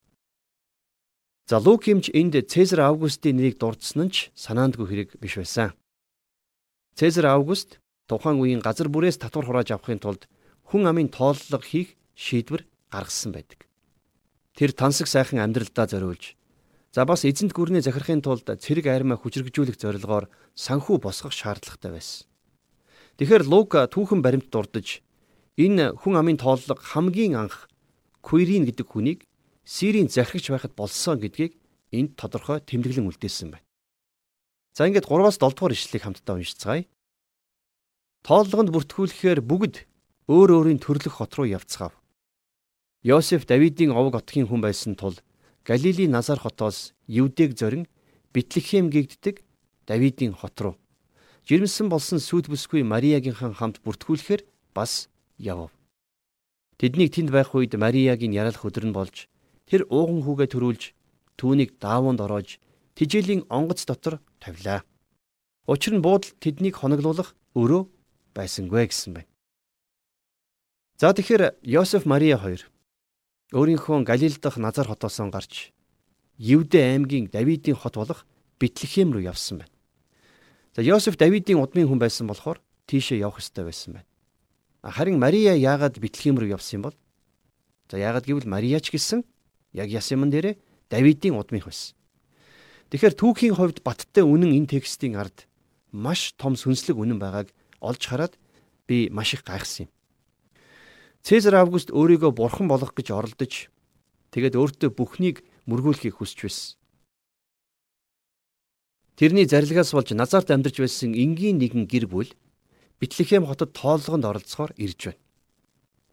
За 1.48 1.56
Лук 1.56 1.88
хэмж 1.88 2.12
энд 2.12 2.36
Цэзар 2.44 2.84
Августын 2.84 3.40
нэрийг 3.40 3.56
дурдсан 3.56 4.04
нь 4.04 4.12
ч 4.12 4.28
санаандгүй 4.36 4.84
хэрэг 4.84 5.08
биш 5.16 5.40
байсан. 5.40 5.72
Цэзар 6.92 7.32
Август 7.32 7.80
тухайн 8.04 8.36
үеийн 8.36 8.60
газар 8.60 8.92
бүрээс 8.92 9.16
татвар 9.16 9.48
хурааж 9.48 9.72
авахын 9.72 9.96
тулд 9.96 10.28
хүн 10.68 10.84
амын 10.84 11.08
тооллого 11.08 11.64
хийх 11.64 11.96
шийдвэр 12.12 12.68
гаргасан 12.92 13.32
байдаг. 13.32 13.64
Тэр 14.52 14.76
тансаг 14.76 15.08
сайхан 15.08 15.40
амьдралдаа 15.40 15.88
зориулж 15.88 16.36
за 16.92 17.08
бас 17.08 17.24
эзэнт 17.24 17.56
гүрний 17.56 17.80
захирахын 17.80 18.20
тулд 18.20 18.44
цэрэг 18.44 18.84
армаа 18.92 19.16
хүчрэгжүүлэх 19.16 19.80
зорилгоор 19.80 20.28
санхүү 20.52 21.00
босгох 21.00 21.32
шаардлагатай 21.32 21.96
байсан. 21.96 22.28
Тэгэхээр 23.16 23.48
Лук 23.48 23.72
түүхэн 23.72 24.20
баримт 24.20 24.52
дурдж 24.52 25.00
Энэ 25.58 25.98
хүн 25.98 26.14
амын 26.14 26.38
тооллого 26.38 26.78
хамгийн 26.78 27.34
анх 27.34 27.66
Куирин 28.22 28.62
гэдэг 28.62 28.86
хүнийг 28.86 29.27
Сирийн 29.68 30.08
захирагч 30.08 30.48
байхад 30.48 30.72
болсон 30.72 31.20
гэдгийг 31.20 31.52
энд 31.92 32.16
тодорхой 32.16 32.64
тэмдэглэн 32.64 33.12
үлдээсэн 33.12 33.52
байна. 33.52 33.66
За 34.72 34.88
ингээд 34.88 35.04
3-аас 35.04 35.36
7 35.36 35.52
дугаар 35.52 35.76
ишлэлийг 35.76 36.04
хамтдаа 36.08 36.40
уншицгаая. 36.40 36.88
Тооллогонд 38.24 38.72
бүртгүүлэхээр 38.72 39.40
бүгд 39.44 39.84
өөр 40.32 40.50
өөрийн 40.56 40.80
төрлөх 40.80 41.20
хот 41.20 41.36
руу 41.36 41.44
явцгаав. 41.52 41.92
Йосеф 43.04 43.44
Давидын 43.44 43.92
овог 43.92 44.16
отгийн 44.16 44.48
хүн 44.48 44.64
байсан 44.64 44.96
тул 44.96 45.20
Галилийн 45.68 46.16
Назар 46.16 46.40
хотоос 46.40 46.96
Юдэг 47.04 47.52
зорин 47.52 47.84
Битлехэм 48.32 48.88
гэгддэг 48.88 49.44
Давидын 49.84 50.32
хот 50.32 50.56
руу 50.64 50.74
жирэмсэн 51.48 51.88
болсон 51.88 52.20
сүд 52.20 52.52
бүсгүй 52.52 52.84
Мариягийнхан 52.84 53.56
хамт 53.56 53.80
бүртгүүлэхээр 53.80 54.44
бас 54.76 55.08
яв. 55.40 55.72
Тэднийг 56.76 57.16
тэнд 57.16 57.32
байх 57.32 57.56
үед 57.56 57.72
Мариягийн 57.72 58.36
яралах 58.36 58.68
өдөр 58.68 58.84
нь 58.84 58.92
болж 58.92 59.32
тэр 59.68 59.84
ууган 59.92 60.24
хүүгээ 60.24 60.48
төрүүлж 60.48 60.82
түүнийг 61.36 61.76
даавуунд 61.76 62.24
ороож 62.24 62.56
тижээлийн 62.96 63.44
онгоц 63.52 63.84
дотор 63.84 64.18
тавилаа. 64.40 64.82
Учир 65.68 65.94
нь 65.94 66.02
буудал 66.02 66.32
тэднийг 66.40 66.80
хоноглуулах 66.80 67.36
өрөө 67.52 67.86
байсангүй 68.32 68.88
гэсэн 68.88 69.12
байна. 69.20 69.30
За 70.98 71.12
тэгэхээр 71.12 71.62
Йосеф 71.62 72.08
Мария 72.08 72.40
хоёр 72.40 72.66
өөрийнхөө 73.52 74.02
Галил 74.02 74.34
дахь 74.40 74.58
Назар 74.58 74.88
хотоос 74.88 75.20
гарч 75.30 75.70
Евдэ 76.38 76.96
аймгийн 76.96 77.30
Давидын 77.30 77.76
хот 77.76 77.94
болох 78.00 78.26
Бэтлехэм 78.58 79.14
рүү 79.14 79.30
явсан 79.30 79.62
байна. 79.62 79.74
За 80.74 80.82
Йосеф 80.82 81.14
Давидын 81.16 81.62
удмын 81.62 81.86
хүн 81.86 82.02
байсан 82.02 82.26
болохоор 82.26 82.58
тийшээ 82.90 83.22
явах 83.22 83.38
ёстой 83.38 83.64
байсан 83.68 84.00
байна. 84.00 84.08
Харин 84.82 85.18
Мария 85.22 85.54
яагаад 85.54 85.98
Бэтлехэм 86.02 86.38
рүү 86.38 86.56
явсан 86.56 86.82
юм 86.82 86.82
бол? 86.90 86.96
За 87.90 87.98
яагаад 87.98 88.26
гэвэл 88.26 88.50
Мария 88.50 88.80
ч 88.80 88.90
гэсэн 88.90 89.22
яг 89.72 89.88
Ясиман 89.88 90.30
дээрээ 90.30 90.56
Давидын 90.88 91.36
удмынх 91.36 91.68
байсан. 91.68 91.96
Тэгэхээр 92.88 93.14
түүхийн 93.20 93.54
хувьд 93.56 93.84
баттай 93.84 94.24
үнэн 94.24 94.56
энэ 94.56 94.80
текстийн 94.80 95.20
ард 95.20 95.44
маш 95.92 96.32
том 96.40 96.56
сүнслэг 96.56 96.96
үнэн 96.96 97.20
байгааг 97.20 97.52
олж 97.84 98.02
хараад 98.08 98.34
би 98.88 99.12
маш 99.12 99.36
их 99.36 99.44
гайхсан 99.44 99.86
юм. 99.86 99.90
Цэзар 101.20 101.60
Август 101.60 101.92
өөрийгөө 101.92 102.32
бурхан 102.32 102.72
болгох 102.72 102.96
гэж 102.96 103.12
оролдож 103.12 103.68
тэгээд 104.32 104.56
өөртөө 104.56 104.90
бүхнийг 104.96 105.44
мөргүүлэхийг 105.68 106.16
хүсч 106.16 106.48
байсан. 106.48 106.80
Тэрний 109.20 109.44
зарилгаас 109.44 109.92
болж 109.92 110.14
Назарт 110.16 110.48
амьдарч 110.48 110.80
байсан 110.80 111.12
энгийн 111.12 111.60
нэгэн 111.60 111.84
гэр 111.84 112.06
бүл 112.08 112.30
Битлехэм 112.98 113.44
хотод 113.44 113.76
тоолгонд 113.76 114.24
оролцохоор 114.24 114.72
ирж 114.80 115.12
байна. 115.12 115.22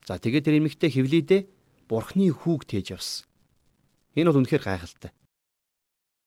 За 0.06 0.20
тэгээд 0.20 0.46
тэр 0.46 0.58
эмэгтэй 0.60 0.90
хевлийдээ 0.92 1.42
бурхны 1.90 2.30
хүүг 2.30 2.66
тээж 2.70 2.98
явсан. 2.98 3.26
Энэ 4.16 4.32
бол 4.32 4.40
үнэхээр 4.42 4.64
гайхалтай. 4.64 5.12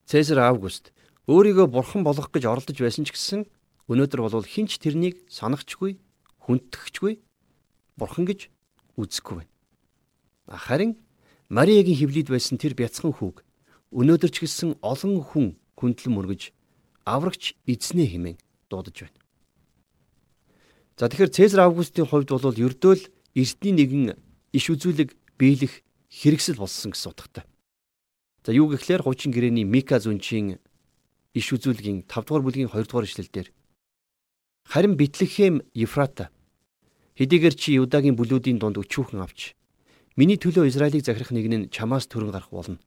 Цэсар 0.08 0.44
Август 0.44 0.92
өөрийгөө 1.28 1.66
бурхан 1.72 2.04
болгох 2.04 2.32
гэж 2.32 2.44
оролдож 2.48 2.76
байсан 2.76 3.04
ч 3.04 3.12
гэсэн 3.12 3.44
өнөөдөр 3.88 4.20
бол 4.24 4.44
хинч 4.44 4.80
тэрнийг 4.80 5.24
санахчгүй, 5.28 5.96
хүндтгэхчгүй 6.44 7.20
бурхан 7.96 8.24
гэж 8.28 8.48
үзэхгүй 8.96 9.44
байна. 9.44 9.52
Харин 10.48 10.96
Мариягийн 11.48 11.96
хөвлөд 11.96 12.28
байсан 12.28 12.60
тэр 12.60 12.76
бяцхан 12.76 13.12
хүүг 13.12 13.44
өнөөдөр 13.92 14.30
ч 14.32 14.44
гэсэн 14.44 14.76
олон 14.84 15.24
хүн 15.24 15.56
хүндлэн 15.76 16.12
мөргөж 16.12 16.52
аврагч 17.08 17.56
эзнээ 17.64 18.08
хэмээн 18.12 18.36
дуудаж 18.68 19.08
байна. 19.08 19.18
За 20.96 21.08
тэгэхээр 21.08 21.32
Цэзар 21.32 21.60
Августын 21.64 22.04
хувьд 22.04 22.28
бол 22.28 22.52
ердөө 22.52 22.92
л 22.96 23.04
эртний 23.32 23.72
нэгэн 23.72 24.04
иш 24.52 24.64
үзүүлэг 24.68 25.16
биелэх 25.40 25.80
хэрэгсэл 26.12 26.60
болсон 26.60 26.92
гэсэн 26.92 27.12
утгатай. 27.12 27.44
За 28.48 28.56
юу 28.56 28.72
гэхлээр 28.72 29.04
хуучин 29.04 29.28
гэрээний 29.28 29.68
Мика 29.68 30.00
зүнчийн 30.00 30.56
иш 31.36 31.46
үзүүлгийн 31.52 32.08
5 32.08 32.24
дугаар 32.24 32.40
бүлгийн 32.48 32.72
2 32.72 32.88
дугаар 32.88 33.04
ишлэлдэр 33.04 33.52
харин 34.64 34.96
Битлехэм 34.96 35.60
Ефрата 35.76 36.32
хэдийгээр 37.20 37.52
чи 37.60 37.76
Юдагийн 37.76 38.16
бүлүүдийн 38.16 38.56
дунд 38.56 38.80
өчүүхэн 38.80 39.20
авч 39.20 39.52
Миний 40.16 40.40
төлөө 40.40 40.64
Израилийг 40.64 41.04
захирах 41.04 41.28
нэг 41.30 41.46
нь 41.46 41.68
чамаас 41.68 42.08
төрөн 42.08 42.32
гарах 42.34 42.48
болно. 42.48 42.80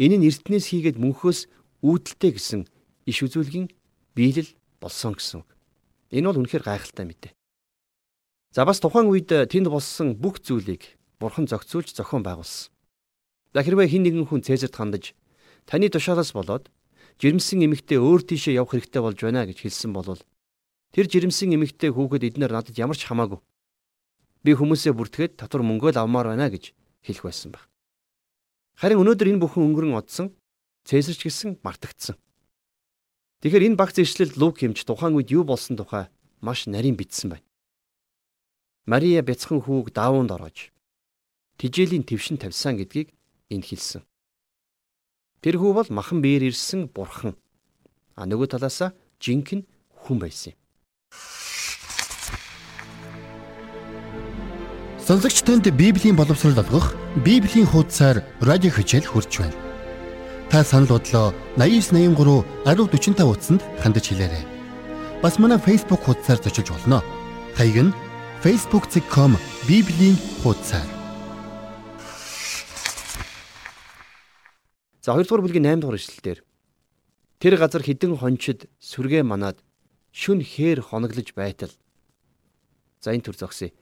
Энэ 0.00 0.16
нь 0.22 0.26
эртнээс 0.30 0.72
хийгээд 0.72 0.96
мөнхөөс 0.96 1.50
үүдэлтэй 1.84 2.32
гэсэн 2.32 2.62
иш 3.04 3.18
үзүүлгийн 3.20 3.68
биелэл 4.16 4.48
болсон 4.80 5.12
гэсэн. 5.12 5.44
Энэ 6.08 6.32
бол 6.32 6.40
үнэхээр 6.40 6.64
гайхалтай 6.64 7.04
мэдээ. 7.04 7.36
За 8.56 8.64
бас 8.64 8.80
тухайн 8.80 9.12
үед 9.12 9.28
тэнд 9.28 9.68
болсон 9.68 10.16
бүх 10.16 10.40
зүйлийг 10.40 10.96
бурхан 11.20 11.44
зохицуулж 11.44 11.92
зохион 11.92 12.24
байгуулсан. 12.24 12.71
За 13.52 13.60
хэрвээ 13.60 13.88
хин 13.88 14.02
нэгэн 14.08 14.26
хүн 14.28 14.40
Цэзарт 14.40 14.76
хандаж 14.76 15.12
таны 15.68 15.92
тушаалаас 15.92 16.32
болоод 16.32 16.72
жирэмсэн 17.20 17.68
эмэгтэй 17.68 18.00
өөр 18.00 18.24
тийшээ 18.24 18.56
явах 18.56 18.72
хэрэгтэй 18.72 19.02
болж 19.04 19.18
байна 19.20 19.44
гэж 19.44 19.58
хэлсэн 19.60 19.92
бол 19.92 20.16
тэр 20.96 21.06
жирэмсэн 21.06 21.52
эмэгтэй 21.56 21.92
хүүхэд 21.92 22.32
эднэр 22.32 22.52
надад 22.52 22.76
ямар 22.80 22.96
ч 22.96 23.04
хамаагүй 23.04 23.40
би 24.42 24.50
хүмүүсээ 24.56 24.96
бүртгээд 24.96 25.36
татвар 25.38 25.62
мөнгөө 25.62 25.94
л 25.94 26.02
авмаар 26.02 26.34
байна 26.34 26.50
гэж 26.50 26.74
хэлэх 27.06 27.22
байсан 27.28 27.54
баг. 27.54 27.68
Харин 28.74 29.04
өнөөдөр 29.04 29.30
энэ 29.36 29.42
бүхэн 29.42 29.64
өнгөрөн 29.70 29.94
одсон 30.00 30.34
Цэсарч 30.82 31.22
гисэн 31.22 31.62
мартагдсан. 31.62 32.18
Тэгэхээр 33.44 33.66
энэ 33.70 33.78
багц 33.78 34.02
ишлэлд 34.02 34.34
Лук 34.34 34.58
хэмж 34.58 34.82
тухайн 34.82 35.14
үед 35.14 35.30
юу 35.30 35.46
болсон 35.46 35.78
тухай 35.78 36.10
маш 36.42 36.66
нарийн 36.66 36.98
бичсэн 36.98 37.38
байна. 37.38 37.46
Мария 38.82 39.22
бяцхан 39.22 39.62
хүүг 39.62 39.94
даавуунд 39.94 40.34
орооч 40.34 40.74
тижээлийн 41.62 42.02
твшин 42.02 42.42
тавьсан 42.42 42.82
гэдгийг 42.82 43.14
энд 43.52 43.68
хэлсэн. 43.68 44.02
Тэр 45.44 45.60
хүү 45.60 45.72
бол 45.76 45.88
махан 45.92 46.24
биеэр 46.24 46.48
ирсэн 46.48 46.88
бурхан. 46.88 47.36
А 48.16 48.24
нөгөө 48.24 48.56
талаасаа 48.56 48.96
жинхэнэ 49.20 49.68
хүн 50.08 50.18
байсан 50.18 50.56
юм. 50.56 50.58
Сонсогч 55.02 55.42
танд 55.42 55.66
Библийн 55.74 56.16
боловсрол 56.16 56.56
олгох 56.62 56.94
Библийн 57.26 57.66
хуудасаар 57.66 58.22
радио 58.40 58.70
хичээл 58.70 59.04
хурж 59.04 59.42
байна. 59.42 59.58
Та 60.48 60.62
санал 60.62 60.86
бодлоо 60.94 61.34
8983 61.58 62.46
1045 62.64 63.26
утсанд 63.26 63.60
хандаж 63.82 64.06
хэлээрэй. 64.08 64.46
Бас 65.22 65.38
манай 65.38 65.58
Facebook 65.58 66.06
хуудасаар 66.06 66.38
зочилж 66.38 66.70
болно. 66.70 67.02
Хаяг 67.58 67.76
нь 67.90 67.94
facebook.com 68.44 69.36
Библийн 69.66 70.16
хуудасаар. 70.42 71.01
За 75.02 75.18
2 75.18 75.26
дугаар 75.26 75.42
бүлгийн 75.42 75.66
8 75.66 75.82
дугаар 75.82 75.98
эшлэлдэр 75.98 76.38
Тэр 77.42 77.58
газар 77.58 77.82
хідэн 77.82 78.14
хончид 78.14 78.70
сүргээ 78.78 79.26
манаад 79.26 79.58
шүн 80.14 80.46
хээр 80.46 80.78
хоноглож 80.78 81.34
байтал. 81.34 81.74
За 83.02 83.10
энэ 83.10 83.26
төр 83.26 83.34
зогсъё. 83.34 83.74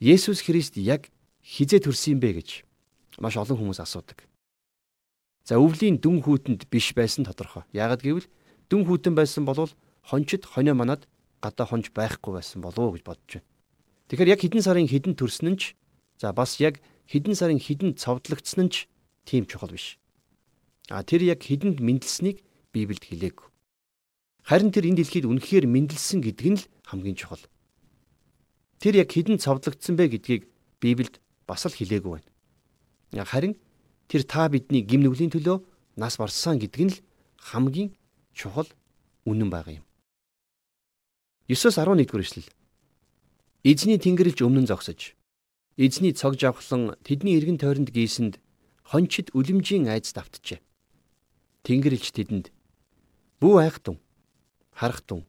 Есүс 0.00 0.40
Христ 0.40 0.80
яг 0.80 1.12
хизээ 1.44 1.84
төрсөн 1.84 2.16
бэ 2.16 2.40
гэж 2.40 2.64
маш 3.20 3.36
олон 3.36 3.60
хүмүүс 3.60 3.76
асуудаг. 3.84 4.24
За 5.44 5.60
өвлийн 5.60 6.00
дүн 6.00 6.24
хүүтэнд 6.24 6.64
биш 6.72 6.96
байсан 6.96 7.28
тодорхой. 7.28 7.68
Яагад 7.76 8.00
гэвэл 8.00 8.24
дүн 8.72 8.88
хүүтэн 8.88 9.12
байсан 9.12 9.44
бол 9.44 9.68
хончид 10.00 10.48
хонио 10.48 10.72
манад 10.72 11.04
гадаа 11.44 11.68
хонж 11.68 11.92
байхгүй 11.92 12.40
байсан 12.40 12.64
болов 12.64 12.80
уу 12.88 12.96
гэж 12.96 13.04
бодож 13.04 13.30
байна. 13.36 13.48
Тэгэхээр 14.08 14.32
яг 14.32 14.40
хэдэн 14.40 14.64
сарын 14.64 14.88
хэдэн 14.88 15.12
төрсөн 15.12 15.52
нь 15.52 15.60
ч 15.60 15.76
за 16.16 16.32
бас 16.32 16.56
яг 16.56 16.80
хэдэн 17.04 17.36
сарын 17.36 17.60
хэдэн 17.60 18.00
цовдлогдсон 18.00 18.64
нь 18.64 18.72
ч 18.72 18.88
тийм 19.28 19.44
чухал 19.44 19.68
биш. 19.68 20.00
А 20.88 21.02
тэр 21.02 21.24
яг 21.24 21.40
хэдэнд 21.40 21.80
мэндэлсэнийг 21.80 22.44
Библиэд 22.72 23.04
хэлээгүй. 23.08 23.48
Харин 24.44 24.70
тэр 24.72 24.84
энэ 24.92 25.00
дэлхийд 25.00 25.24
үнэхээр 25.24 25.64
мэндэлсэн 25.64 26.20
гэдэг 26.20 26.48
нь 26.52 26.58
л 26.60 26.68
хамгийн 26.84 27.16
чухал. 27.16 27.40
Тэр 28.76 29.00
яг 29.00 29.08
хідэн 29.08 29.40
цовдлогдсон 29.40 29.96
бэ 29.96 30.12
гэдгийг 30.12 30.42
Библиэд 30.84 31.24
бас 31.48 31.64
л 31.64 31.72
хэлээгүй 31.72 32.20
байна. 32.20 33.24
Харин 33.24 33.56
тэр 34.12 34.28
та 34.28 34.52
бидний 34.52 34.84
гим 34.84 35.00
нүглийн 35.00 35.32
төлөө 35.32 35.64
нас 35.96 36.20
барсан 36.20 36.60
гэдэг 36.60 36.82
нь 36.84 36.92
л 36.92 37.00
хамгийн 37.40 37.96
чухал 38.36 38.68
үнэн 39.24 39.48
байгаа 39.48 39.80
юм. 39.80 39.86
9-11 41.48 42.04
дугаар 42.04 42.24
эшлэл. 42.24 42.48
Эзний 43.64 43.96
тэнгэрлж 43.96 44.44
өмнө 44.44 44.68
зогсож 44.68 45.16
эзний 45.76 46.12
цог 46.12 46.36
жавхлан 46.38 46.94
тэдний 47.02 47.36
эргэн 47.36 47.58
тойронд 47.58 47.90
гийсэнд 47.90 48.38
хончид 48.84 49.32
үлэмжийн 49.34 49.88
айц 49.88 50.12
давтжээ. 50.12 50.60
Тэнгэрлж 51.64 52.12
тэдэнд 52.12 52.52
бүү 53.40 53.54
айхтун 53.64 53.96
харахтун 54.72 55.24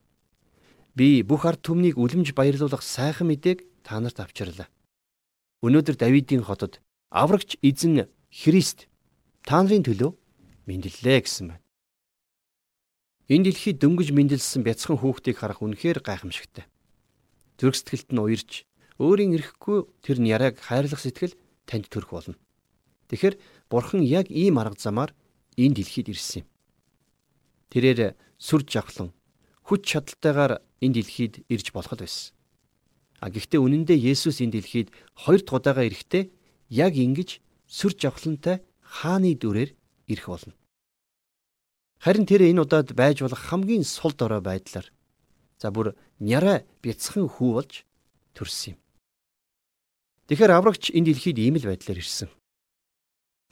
Би 0.96 1.28
бүх 1.28 1.44
ард 1.44 1.60
түмнийг 1.60 2.00
үлэмж 2.00 2.32
баярлуулах 2.32 2.80
сайхан 2.80 3.28
мэдээг 3.28 3.68
та 3.84 4.00
нарт 4.00 4.16
авчирлаа. 4.24 4.72
Өнөөдөр 5.60 6.00
Давидын 6.00 6.48
хотод 6.48 6.80
аврагч 7.12 7.60
эзэн 7.60 8.08
Христ 8.32 8.88
та 9.44 9.60
нарын 9.60 9.84
төлөө 9.84 10.16
мэндэллээ 10.72 11.20
гэсэн 11.20 11.46
байна. 11.52 11.64
Энэ 13.28 13.52
дэлхийд 13.52 13.84
дөнгөж 13.84 14.16
мэндэлсэн 14.16 14.64
бяцхан 14.64 14.96
хүүхдийг 15.04 15.36
харах 15.36 15.60
үнэхээр 15.60 16.00
гайхамшигтай. 16.00 16.64
Зүрх 17.60 17.76
сэтгэлд 17.76 18.16
нь 18.16 18.24
уярж, 18.24 18.52
өөрийн 18.96 19.36
эрэхгүй 19.36 19.84
тэр 20.00 20.24
няраг 20.24 20.64
хайрлах 20.64 21.04
сэтгэл 21.04 21.36
танд 21.68 21.92
төрөх 21.92 22.16
болно. 22.16 22.40
Тэгэхэр 23.12 23.36
Бурхан 23.68 24.00
яг 24.00 24.32
ийм 24.32 24.64
арга 24.64 24.80
замаар 24.80 25.12
энэ 25.58 25.76
дэлхийд 25.82 26.12
ирсэн 26.14 26.44
юм. 26.44 26.48
Тэрээр 27.72 28.16
сүр 28.38 28.62
жавхлан 28.64 29.10
хүч 29.66 29.82
чадалтайгаар 29.90 30.62
энэ 30.84 30.96
дэлхийд 31.02 31.34
ирж 31.50 31.74
болох 31.74 31.98
байсан. 31.98 32.36
А 33.24 33.34
гэхдээ 33.34 33.60
үнэн 33.60 33.84
дээр 33.90 34.14
Есүс 34.14 34.44
энэ 34.44 34.62
дэлхийд 34.62 34.90
хоёр 35.18 35.42
дахь 35.42 35.58
удаага 35.58 35.88
ирэхдээ 35.88 36.30
яг 36.70 36.94
ингэж 36.94 37.42
сүр 37.66 37.98
жавхлантай 37.98 38.62
хааны 38.84 39.34
дүрээр 39.34 39.74
ирэх 40.12 40.28
болно. 40.30 40.54
Харин 41.98 42.30
тэр 42.30 42.46
энэ 42.46 42.62
удаад 42.62 42.94
байж 42.94 43.26
болох 43.26 43.40
хамгийн 43.40 43.82
сул 43.82 44.14
дорой 44.14 44.42
байдлаар 44.46 44.92
за 45.58 45.72
бүр 45.72 45.98
няраа 46.20 46.62
бяцхан 46.84 47.26
хүү 47.26 47.50
болж 47.58 47.74
төрсөн 48.38 48.78
юм. 48.78 48.80
Тэгэхээр 50.30 50.52
аврагч 50.54 50.94
энэ 50.94 51.10
дэлхийд 51.10 51.38
ийм 51.42 51.58
л 51.58 51.66
байдлаар 51.66 51.98
ирсэн. 51.98 52.30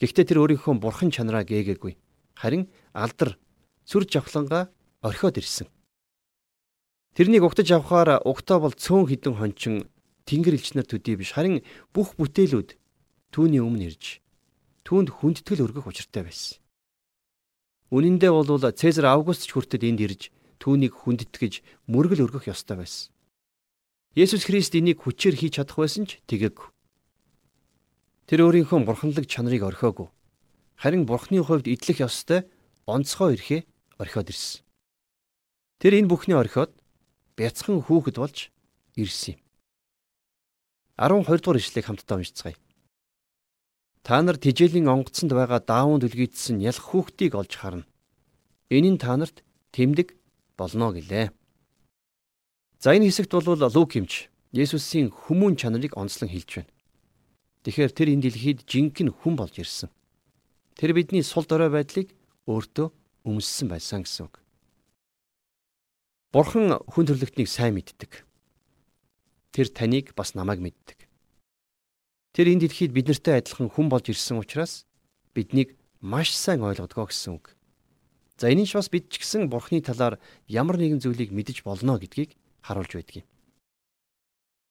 Гэхдээ 0.01 0.25
тэр 0.25 0.41
өөрийнхөө 0.41 0.81
бурхан 0.81 1.13
чанараа 1.13 1.45
гээгээгүй. 1.45 1.93
Харин 2.39 2.69
алдар 2.93 3.37
сүр 3.85 4.09
жавхлангаа 4.09 4.73
орхиод 5.05 5.37
ирсэн. 5.37 5.67
Тэрнийг 7.13 7.45
угтаж 7.45 7.69
авахаар 7.69 8.25
угтаа 8.25 8.57
бол 8.57 8.73
цөөн 8.73 9.05
хідэн 9.05 9.37
хончин 9.37 9.85
тэнгэр 10.25 10.57
элчнэр 10.57 10.89
төдий 10.89 11.13
биш 11.13 11.37
харин 11.37 11.61
бүх 11.93 12.17
бүтээлүүд 12.17 12.73
түүний 13.29 13.61
өмнө 13.61 13.93
ирж 13.93 14.23
түүнд 14.81 15.13
хүндэтгэл 15.21 15.61
өргөх 15.61 15.93
учиртай 15.93 16.25
байсан. 16.25 16.57
Үнэн 17.93 18.17
дээр 18.17 18.33
бол 18.33 18.57
Цэзар 18.57 19.05
Август 19.13 19.45
ч 19.45 19.53
хүртэл 19.53 19.85
энд 19.85 20.01
ирж 20.01 20.21
түүнийг 20.57 20.97
хүндэтгэж 21.05 21.61
мөргөл 21.85 22.25
өргөх 22.25 22.49
ёстой 22.49 22.81
байсан. 22.81 23.13
Есүс 24.17 24.49
Христ 24.49 24.73
энийг 24.73 25.05
хүчээр 25.05 25.37
хийж 25.37 25.61
чадах 25.61 25.77
байсан 25.77 26.09
ч 26.09 26.17
тэгээг. 26.25 26.72
Тэр 28.33 28.49
өөрийнхөө 28.49 28.89
бурханлаг 28.89 29.29
чанарыг 29.29 29.61
орхиогүй. 29.61 30.09
Харин 30.81 31.05
бурхны 31.05 31.37
хувьд 31.45 31.69
идэх 31.69 32.01
ёстой 32.01 32.49
онцгой 32.89 33.37
эрхээ 33.37 33.61
орхиод 34.01 34.33
ирсэн. 34.33 34.65
Тэр 35.77 36.01
энэ 36.01 36.09
бүхний 36.09 36.33
орхиод 36.33 36.73
бяцхан 37.37 37.85
хүүхэд 37.85 38.17
болж 38.17 38.49
ирсэн 38.97 39.37
юм. 39.37 39.41
12 40.97 41.45
дугаар 41.45 41.61
ишлэгийг 41.61 41.85
хамтдаа 41.85 42.17
уншицгаая. 42.17 42.57
Та 44.01 44.17
нар 44.25 44.41
тижээлийн 44.41 44.89
онгоцонд 44.89 45.29
байгаа 45.29 45.61
даавууд 45.61 46.09
үлгийдсэн 46.09 46.57
ялх 46.57 46.81
хүүхдийг 46.89 47.37
олж 47.37 47.53
харна. 47.53 47.85
Энэ 48.73 48.97
нь 48.97 49.01
та 49.03 49.13
нарт 49.13 49.45
тэмдэг 49.77 50.17
болно 50.57 50.89
гэлээ. 50.89 51.29
За 52.81 52.97
энэ 52.97 53.13
хэсэгт 53.13 53.29
бол 53.29 53.61
Лук 53.61 53.93
хэмж 53.93 54.33
Есүсийн 54.57 55.13
хүмүүн 55.13 55.53
чанарыг 55.53 55.93
онцлон 55.93 56.33
хэлж 56.33 56.65
байна. 56.65 56.72
Тэгэхээр 57.63 57.91
тэр 57.95 58.07
энэ 58.11 58.23
дэлхийд 58.27 58.59
жинхэнэ 58.67 59.11
хүн 59.23 59.39
болж 59.39 59.55
ирсэн. 59.55 59.89
Тэр 60.75 60.91
бидний 60.91 61.23
сул 61.23 61.47
дорой 61.47 61.71
байдлыг 61.71 62.11
өөртөө 62.47 62.87
өмссөн 63.23 63.67
байсан 63.71 64.03
гэсэн 64.03 64.27
үг. 64.27 64.43
Бурхан 66.35 66.75
хүн 66.91 67.05
төрлөختнийг 67.07 67.47
сайн 67.47 67.79
мэддэг. 67.79 68.27
Тэр 69.55 69.67
таныг 69.71 70.11
бас 70.17 70.35
намайг 70.35 70.59
мэддэг. 70.59 71.07
Тэр 72.35 72.51
энэ 72.51 72.67
дэлхийд 72.67 72.91
биднэртэй 72.91 73.39
адилхан 73.39 73.69
хүн 73.71 73.87
болж 73.87 74.11
ирсэн 74.11 74.41
учраас 74.41 74.83
биднийг 75.31 75.77
маш 76.01 76.33
сайн 76.35 76.65
ойлгодгоо 76.67 77.07
гэсэн 77.07 77.37
үг. 77.37 77.55
За 78.35 78.49
энэ 78.49 78.65
ч 78.65 78.75
бас 78.75 78.89
бид 78.89 79.07
ч 79.07 79.21
гэсэн 79.21 79.47
Бурхны 79.47 79.79
талаар 79.79 80.19
ямар 80.49 80.75
нэгэн 80.81 80.99
зүйлийг 80.99 81.29
мэдэж 81.29 81.63
болно 81.63 81.95
гэдгийг 82.01 82.35
харуулж 82.65 82.91
байдаг 82.97 83.23
юм. 83.23 83.27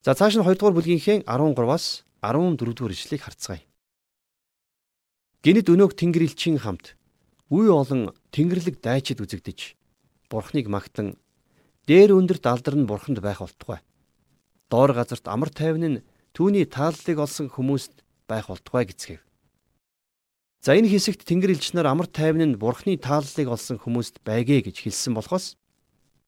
За 0.03 0.19
цааш 0.19 0.35
нь 0.35 0.43
2 0.43 0.59
дугаар 0.59 0.75
бүлгийнхээ 0.75 1.25
13-аас 1.31 2.03
14 2.23 2.57
дугаар 2.57 2.95
ишлэгийг 2.95 3.27
харцгаая. 3.27 3.63
Гинэд 5.43 5.67
өнөөх 5.75 5.99
Тэнгэрлэгчийн 5.99 6.63
хамт 6.63 6.95
үе 7.51 7.69
олон 7.69 8.15
Тэнгэрлэг 8.31 8.79
дайчид 8.79 9.19
үзэгдэж 9.19 9.75
Бурхныг 10.31 10.71
магтан 10.71 11.19
дээр 11.91 12.15
өндөр 12.15 12.39
далдар 12.39 12.79
нь 12.79 12.87
Бурханд 12.87 13.19
байх 13.19 13.43
болтугай. 13.43 13.83
Доор 14.71 14.95
газарт 14.95 15.27
амар 15.27 15.51
тайван 15.51 15.85
нь 15.99 16.03
түүний 16.31 16.65
тааллыг 16.65 17.19
олсон 17.19 17.51
хүмүүст 17.51 18.07
байх 18.31 18.47
болтугай 18.47 18.87
гэцгээв. 18.87 19.21
За 20.63 20.79
энэ 20.79 20.95
хэсэгт 20.95 21.27
Тэнгэр 21.27 21.59
элч 21.59 21.75
нар 21.75 21.91
амар 21.91 22.07
тайван 22.07 22.55
нь 22.55 22.59
Бурхны 22.63 22.95
тааллыг 22.97 23.51
олсон 23.51 23.83
хүмүүст 23.83 24.23
байгээ 24.23 24.71
гэж 24.71 24.87
хэлсэн 24.87 25.19
болохоос 25.19 25.59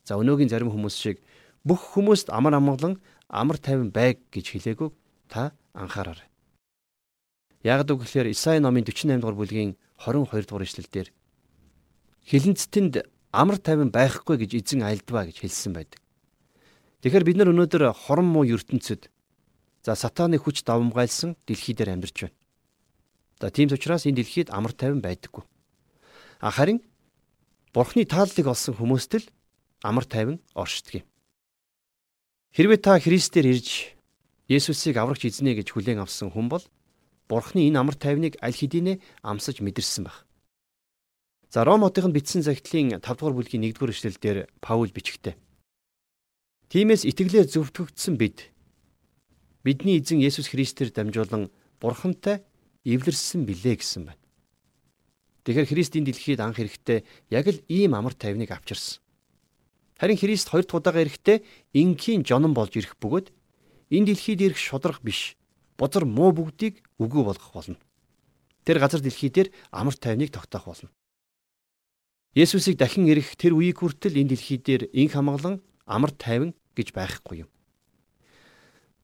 за 0.03 0.19
өнөөгийн 0.19 0.51
зарим 0.51 0.75
хүмүүс 0.75 0.97
шиг 0.99 1.23
бүх 1.63 1.95
хүмүүст 1.95 2.29
амар 2.35 2.59
амгалан 2.59 3.01
амар 3.31 3.63
тайван 3.63 3.95
байг 3.95 4.21
гэж 4.35 4.59
хэлээгүү 4.59 4.91
та 5.31 5.55
анхаараарай. 5.75 6.29
Яг 7.65 7.85
үгээр 7.91 8.31
Исаи 8.31 8.63
номын 8.63 8.85
48 8.87 9.21
дугаар 9.21 9.37
бүлгийн 9.37 9.77
22 9.99 10.47
дугаар 10.47 10.65
ишлэлдэр 10.65 11.09
хилэнцтэнд 12.31 12.95
амар 13.33 13.59
тайван 13.59 13.91
байхгүй 13.91 14.39
гэж 14.41 14.51
эзэн 14.63 14.87
айлдваа 14.87 15.29
гэж 15.29 15.43
хэлсэн 15.43 15.73
байдаг. 15.75 16.01
Тэгэхээр 17.03 17.27
бид 17.27 17.37
нар 17.37 17.53
өнөөдөр 17.53 17.93
хорон 17.93 18.29
муу 18.31 18.47
ертөнцид 18.49 19.11
за 19.85 19.93
сатааны 19.93 20.41
хүч 20.41 20.65
давмгайлсан 20.65 21.37
дэлхий 21.45 21.75
дээр 21.77 21.99
амьдарч 21.99 22.17
байна. 22.25 22.37
За 23.41 23.51
тийм 23.51 23.69
ч 23.69 23.77
учраас 23.77 24.07
энэ 24.09 24.25
дэлхийд 24.25 24.49
амар 24.49 24.73
тайван 24.73 25.05
байдаггүй. 25.05 25.45
Харин 26.41 26.81
Бурхны 27.75 28.07
тааллыг 28.07 28.47
олсон 28.47 28.79
хүмүүст 28.79 29.13
л 29.21 29.27
амар 29.83 30.07
тайван 30.07 30.39
оршдог 30.55 31.03
юм. 31.03 31.07
Хэрвээ 32.55 32.81
та 32.81 32.97
Христээр 33.03 33.51
ирж 33.51 33.99
Есүсийг 34.49 35.01
аврагч 35.01 35.25
эзнэ 35.25 35.57
гэж 35.57 35.73
хүлээн 35.73 36.05
авсан 36.05 36.29
хүн 36.29 36.53
бол 36.53 36.65
Бурхны 37.29 37.65
энэ 37.65 37.81
амар 37.81 37.97
тайвныг 37.97 38.37
аль 38.45 38.53
хэдийнэ 38.53 39.01
амсаж 39.25 39.65
мэдэрсэн 39.65 40.05
баг. 40.05 40.29
За 41.49 41.65
Ром 41.65 41.81
хотынд 41.81 42.13
бичсэн 42.13 42.45
захидлын 42.45 43.01
5 43.01 43.01
дугаар 43.01 43.33
бүлгийн 43.41 43.65
1 43.65 43.73
дугаар 43.73 43.97
эшлэлдэр 43.97 44.39
Паул 44.61 44.93
бичгтээ. 44.93 45.33
Тиймээс 46.69 47.09
итгэлээр 47.09 47.49
зөвтгөгдсөн 47.49 48.21
бид 48.21 48.53
бидний 49.65 49.97
эзэн 49.97 50.21
Есүс 50.21 50.53
Христээр 50.53 50.93
дамжуулан 50.93 51.49
Бурхантай 51.81 52.45
эвлэрсэн 52.85 53.49
билээ 53.49 53.81
гэсэн 53.81 54.13
байна. 54.13 54.21
Тэгэхээр 55.49 55.71
Христийн 55.73 56.05
дэлхийд 56.05 56.41
анх 56.45 56.61
эрэхтэй 56.61 57.09
яг 57.33 57.49
л 57.49 57.65
ийм 57.73 57.97
амар 57.97 58.13
тайвныг 58.13 58.53
авчирсан. 58.53 59.01
Харин 59.97 60.21
Христ 60.21 60.53
хоёр 60.53 60.69
дахь 60.69 60.77
удаага 60.77 61.01
эрэхтэй 61.01 61.45
ингийн 61.73 62.25
жонон 62.29 62.53
болж 62.53 62.77
ирэх 62.77 62.97
бөгөөд 63.01 63.33
энэ 63.91 64.13
дэлхийд 64.13 64.41
ирэх 64.41 64.61
шудрах 64.61 65.03
биш 65.03 65.37
бузар 65.79 66.05
муу 66.05 66.33
бүгдийг 66.33 66.85
үгүй 66.99 67.23
болгох 67.25 67.53
болно. 67.53 67.79
Тэр 68.65 68.79
газар 68.79 69.01
дэлхий 69.01 69.31
дээр 69.31 69.49
амар 69.71 69.95
тайвныг 69.95 70.31
тогтоох 70.33 70.65
болно. 70.65 70.91
Есүсийг 72.35 72.79
дахин 72.79 73.07
ирэх 73.07 73.37
тэр 73.37 73.55
үеийг 73.55 73.79
хүртэл 73.83 74.19
энэ 74.19 74.35
дэлхий 74.35 74.59
дээр 74.59 74.89
инх 74.93 75.15
хамглан 75.15 75.63
амар 75.87 76.11
тайван 76.11 76.55
гэж 76.75 76.95
байхгүй 76.95 77.47
юм. 77.47 77.51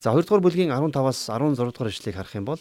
За 0.01 0.17
2 0.17 0.25
дугаар 0.25 0.43
бүлгийн 0.43 0.73
15-аас 0.73 1.29
16 1.29 1.61
дугаар 1.61 1.93
ишлэгийг 1.93 2.17
харах 2.17 2.35
юм 2.35 2.47
бол 2.49 2.61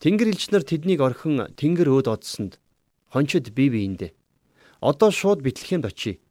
Тэнгэр 0.00 0.32
элч 0.32 0.48
нар 0.48 0.64
тэднийг 0.64 1.04
орхин 1.04 1.52
тэнгэр 1.60 1.92
өөд 1.92 2.08
одсонд 2.08 2.56
хончид 3.12 3.52
бие 3.52 3.68
биендээ. 3.68 4.16
Одоо 4.80 5.12
шууд 5.12 5.44
битлэхэнд 5.44 5.84
очие. 5.84 6.24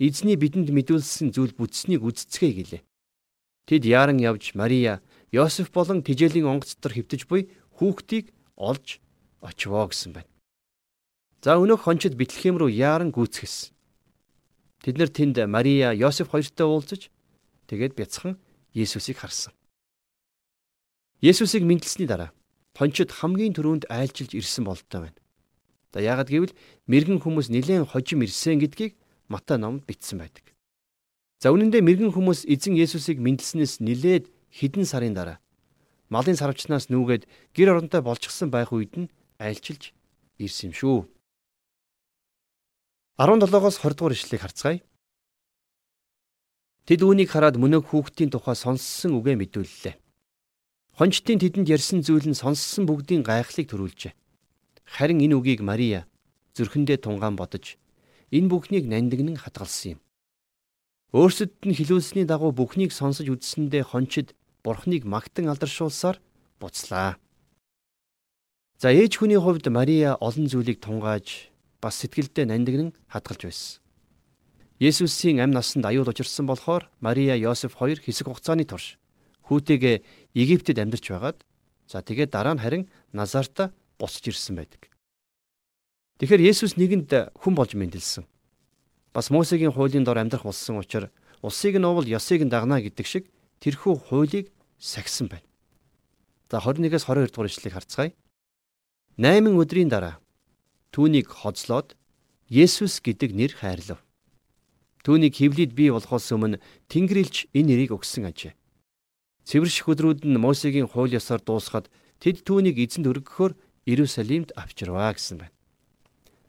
Эзний 0.00 0.40
бидэнд 0.40 0.72
мэдүүлсэн 0.72 1.28
зүйл 1.36 1.52
бүтснийг 1.52 2.00
үздцгээе 2.00 2.80
гэлээ. 2.80 2.82
Тэд 3.66 3.86
яаран 3.86 4.18
явж 4.18 4.54
Мария, 4.54 5.02
Йосеф 5.30 5.70
болон 5.70 6.02
тижээлийн 6.02 6.46
онгоц 6.46 6.74
дотор 6.74 6.98
хөвтөж 6.98 7.26
буй 7.30 7.48
хүүхдийг 7.78 8.34
олж 8.58 8.98
очивоо 9.40 9.88
гэсэн 9.88 10.12
байна. 10.12 10.30
За 11.42 11.58
өнөөх 11.58 11.86
хончид 11.86 12.14
битлэхэм 12.18 12.58
рүү 12.58 12.70
яаран 12.70 13.10
гүйцгэсэн. 13.14 13.74
Тэд 14.82 14.98
нар 14.98 15.10
тэнд 15.10 15.38
Мария, 15.46 15.94
Йосеф 15.94 16.30
хоёртой 16.30 16.66
уулзаж 16.66 17.10
тэгээд 17.70 17.94
бяцхан 17.94 18.38
Есүсийг 18.74 19.22
харсан. 19.22 19.54
Есүсийг 21.22 21.62
мэдлсэний 21.62 22.10
дараа 22.10 22.30
Пончид 22.72 23.12
хамгийн 23.12 23.52
түрүүнд 23.52 23.84
айлчилж 23.92 24.32
ирсэн 24.32 24.64
болтой 24.64 25.06
байна. 25.06 25.20
За 25.92 26.00
яагад 26.00 26.32
гэвэл 26.32 26.56
мэрэгэн 26.88 27.20
хүмүүс 27.20 27.52
нэлээд 27.52 27.92
хожим 27.92 28.24
ирсэн 28.24 28.58
гэдгийг 28.64 28.96
Матай 29.28 29.60
номд 29.60 29.84
бичсэн 29.84 30.24
байдаг. 30.24 30.51
За 31.42 31.50
үнэн 31.50 31.74
дээр 31.74 31.82
мэрэгэн 31.82 32.14
хүмүүс 32.14 32.46
эзэн 32.46 32.78
Есүсийг 32.78 33.18
мэдлснээс 33.18 33.82
нэлээд 33.82 34.30
хэдэн 34.54 34.86
сарын 34.86 35.10
дараа 35.10 35.42
малын 36.06 36.38
сарвчнаас 36.38 36.86
нүүгээд 36.86 37.26
гэр 37.50 37.74
оронтой 37.74 37.98
болчихсон 37.98 38.46
байх 38.54 38.70
үед 38.70 38.94
нь 38.94 39.10
айлчилж 39.42 39.90
ирсэн 40.38 40.70
юм 40.70 40.74
шүү. 40.78 40.98
17-оос 43.18 43.82
20 43.82 43.98
дугаар 43.98 44.14
ишлэгийг 44.14 44.42
харцгаая. 44.46 44.78
Тэд 46.86 47.02
үүнийг 47.02 47.34
хараад 47.34 47.58
мөнөг 47.58 47.90
хүүхдийн 47.90 48.30
тухай 48.30 48.54
сонссон 48.54 49.18
үгээ 49.18 49.34
мэдүүллээ. 49.34 49.98
Хончтын 50.94 51.42
тэдэнд 51.42 51.66
ярьсан 51.74 52.06
зүйл 52.06 52.30
нь 52.30 52.38
сонссон 52.38 52.86
бүгдийн 52.86 53.26
гайхлыг 53.26 53.66
төрүүлжээ. 53.66 54.14
Харин 54.86 55.18
энэ 55.26 55.34
үгийг 55.34 55.66
Мария 55.66 56.06
зүрхэндээ 56.54 57.02
тунгаан 57.02 57.34
бодож 57.34 57.82
энэ 58.30 58.46
бүхнийг 58.46 58.86
нандинг 58.86 59.42
хатгалсан 59.42 59.98
юм. 59.98 60.00
Өөрсдөд 61.12 61.68
нь 61.68 61.76
хилүүлсний 61.76 62.24
дагуу 62.24 62.56
бүхнийг 62.56 62.88
сонсож 62.88 63.28
үзсэндээ 63.28 63.84
хончид 63.84 64.32
бурхныг 64.64 65.04
магтан 65.04 65.52
алдаршуулсаар 65.52 66.16
буцлаа. 66.56 67.20
За 68.80 68.88
ээж 68.88 69.20
хүний 69.20 69.36
хувьд 69.36 69.68
Мария 69.68 70.16
олон 70.16 70.48
зүйлийг 70.48 70.80
тунгааж 70.80 71.52
бас 71.84 72.00
сэтгэлдээ 72.00 72.48
нандинг 72.48 72.96
хатгалж 73.12 73.44
байсан. 73.44 73.84
Есүсийн 74.80 75.44
амь 75.44 75.52
насанд 75.52 75.84
аюул 75.84 76.08
учирсан 76.08 76.48
болохоор 76.48 76.88
Мария 77.04 77.36
Йосеф 77.36 77.76
хоёр 77.76 78.00
хэсэг 78.00 78.32
хугацааны 78.32 78.64
турш 78.64 78.96
хүүтэйгээ 79.52 80.00
Египтэд 80.32 80.80
амьдарч 80.80 81.12
байгаад 81.12 81.44
за 81.92 82.00
тэгээд 82.00 82.32
дараа 82.32 82.56
нь 82.56 82.62
харин 82.64 82.88
Назарта 83.12 83.76
буцаж 84.00 84.32
ирсэн 84.32 84.56
байдаг. 84.56 84.88
Тэгэхээр 86.18 86.40
Есүс 86.40 86.80
нэгэнд 86.80 87.36
хүн 87.36 87.52
болж 87.52 87.76
мэндэлсэн. 87.76 88.24
Бас 89.12 89.30
Мосегийн 89.30 89.72
хуулийн 89.72 90.04
дор 90.04 90.18
амьдрах 90.18 90.44
болсон 90.44 90.78
учраас 90.80 91.12
улсыг 91.42 91.76
нь 91.76 91.84
уул 91.84 92.06
ёсыг 92.08 92.40
нь 92.40 92.48
дагнаа 92.48 92.80
гэдэг 92.80 93.06
шиг 93.06 93.24
тэрхүү 93.60 94.08
хуулийг 94.08 94.48
сахисан 94.80 95.28
байна. 95.28 95.44
За 96.48 96.58
21-с 96.58 97.04
22 97.04 97.28
дугаар 97.28 97.48
ишлэгийг 97.48 97.76
харцгаая. 97.76 98.12
8 99.20 99.52
өдрийн 99.52 99.92
дараа 99.92 100.16
түүнийг 100.92 101.28
хоцлоод 101.28 101.96
Есүс 102.48 103.00
гэдэг 103.00 103.32
нэр 103.32 103.52
хайрлав. 103.56 104.00
Түүнийг 105.04 105.36
хевлид 105.36 105.72
бий 105.72 105.88
болохоос 105.92 106.32
өмнө 106.32 106.60
Тэнгэрлэгч 106.88 107.52
энэ 107.56 107.68
нэрийг 107.68 107.96
өгсөн 107.96 108.28
ажээ. 108.28 108.52
Цэвэрших 109.48 109.88
өдрүүд 109.88 110.20
нь 110.28 110.36
Мосегийн 110.36 110.88
хууль 110.88 111.16
ёсоор 111.16 111.40
дуусахад 111.40 111.88
тэд 112.20 112.44
түүнийг 112.44 112.76
эзэнд 112.76 113.08
өргөхөөр 113.08 113.52
Иерусалимд 113.88 114.52
авчирваа 114.54 115.16
гэсэн 115.16 115.42
байна. 115.42 115.56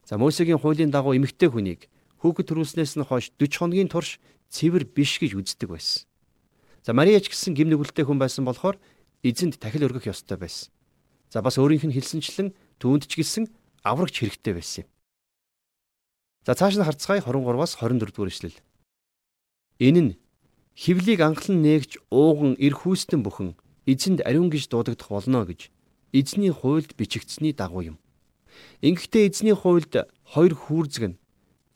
За 0.05 0.19
Мосегийн 0.19 0.59
хуулийн 0.59 0.91
дагуу 0.91 1.15
эмэгтэй 1.15 1.49
хүнийг 1.49 1.87
хүүхэд 2.23 2.47
төрүүлснээс 2.47 2.95
нь 2.95 3.03
хойш 3.03 3.35
40 3.35 3.59
хоногийн 3.59 3.91
турш 3.91 4.23
цэвэр 4.47 4.87
биш 4.87 5.19
гэж 5.19 5.35
үздэг 5.35 5.67
байсан. 5.67 6.07
За 6.87 6.95
Мария 6.95 7.19
ч 7.19 7.27
гэсэн 7.27 7.51
гим 7.51 7.67
нүгэлтэй 7.67 8.07
хүн 8.07 8.15
байсан 8.15 8.47
болохоор 8.47 8.79
эзэнд 9.27 9.59
тахил 9.59 9.83
өргөх 9.91 10.07
ёстой 10.07 10.39
байсан. 10.39 10.71
За 11.27 11.43
бас 11.43 11.59
өөрийнх 11.59 11.91
нь 11.91 11.95
хэлсэнчлэн 11.95 12.55
түүнд 12.79 13.11
ч 13.11 13.19
гэсэн 13.19 13.51
аврагч 13.83 14.23
хэрэгтэй 14.23 14.55
байсан 14.55 14.87
юм. 14.87 14.89
За 16.47 16.55
цааш 16.55 16.79
нь 16.79 16.87
харцгаая 16.87 17.19
23-аас 17.19 17.75
24 17.79 18.11
дугаар 18.15 18.31
ишлэл. 18.31 18.59
Энэ 19.83 20.01
нь 20.01 20.11
хевлийг 20.75 21.19
анхлан 21.23 21.59
нээгч 21.59 21.99
ууган 22.07 22.55
эр 22.59 22.75
хүүстэн 22.75 23.23
бүхэн 23.23 23.55
эзэнд 23.83 24.23
ариун 24.23 24.51
гэж 24.51 24.71
дуудагдах 24.71 25.11
болно 25.11 25.43
гэж 25.43 25.71
эзний 26.11 26.51
хуульд 26.51 26.95
бичигдсэний 26.95 27.51
дагуу 27.51 27.95
юм. 27.95 27.97
Ингэхдээ 28.83 29.27
эзний 29.27 29.55
хуульд 29.55 30.07
хоёр 30.23 30.53
хүүрзэг 30.53 31.03
нь 31.09 31.17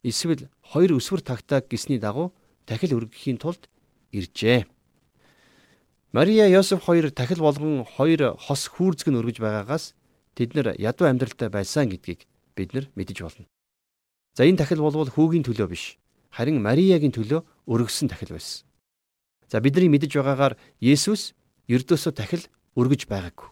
эсвэл 0.08 0.48
хоёр 0.64 0.98
өсвөр 0.98 1.22
тагтааг 1.22 1.68
гисний 1.68 2.00
дагуу 2.00 2.32
тахил 2.66 2.98
өргөхийн 2.98 3.38
тулд 3.38 3.68
иржээ. 4.12 4.66
Мария 6.12 6.48
Йосеф 6.48 6.84
хоёр 6.84 7.12
тахил 7.12 7.44
болгон 7.44 7.84
хоёр 7.84 8.36
хос 8.40 8.68
хүүрзэг 8.72 9.12
нь 9.12 9.20
өргөж 9.20 9.38
байгаагаас 9.44 9.94
тэд 10.36 10.56
нар 10.56 10.76
ядуу 10.80 11.08
амьдралтай 11.12 11.50
байсан 11.52 11.92
гэдгийг 11.92 12.24
бид 12.56 12.74
нар 12.74 12.86
мэдэж 12.96 13.18
болно. 13.22 13.46
За 14.36 14.48
энэ 14.48 14.58
тахил 14.58 14.80
болвол 14.80 15.10
хүүгийн 15.12 15.44
төлөө 15.44 15.68
биш, 15.68 15.98
харин 16.32 16.62
Мариягийн 16.62 17.12
төлөө 17.12 17.42
өргөсөн 17.68 18.08
тахил 18.08 18.38
байсан. 18.38 18.64
За 19.52 19.60
бидний 19.60 19.90
мэдэж 19.92 20.16
байгаагаар 20.16 20.56
Есүс 20.80 21.34
ердөөсөө 21.68 22.14
тахил 22.16 22.44
өргөж 22.80 23.08
байгаагүй. 23.08 23.50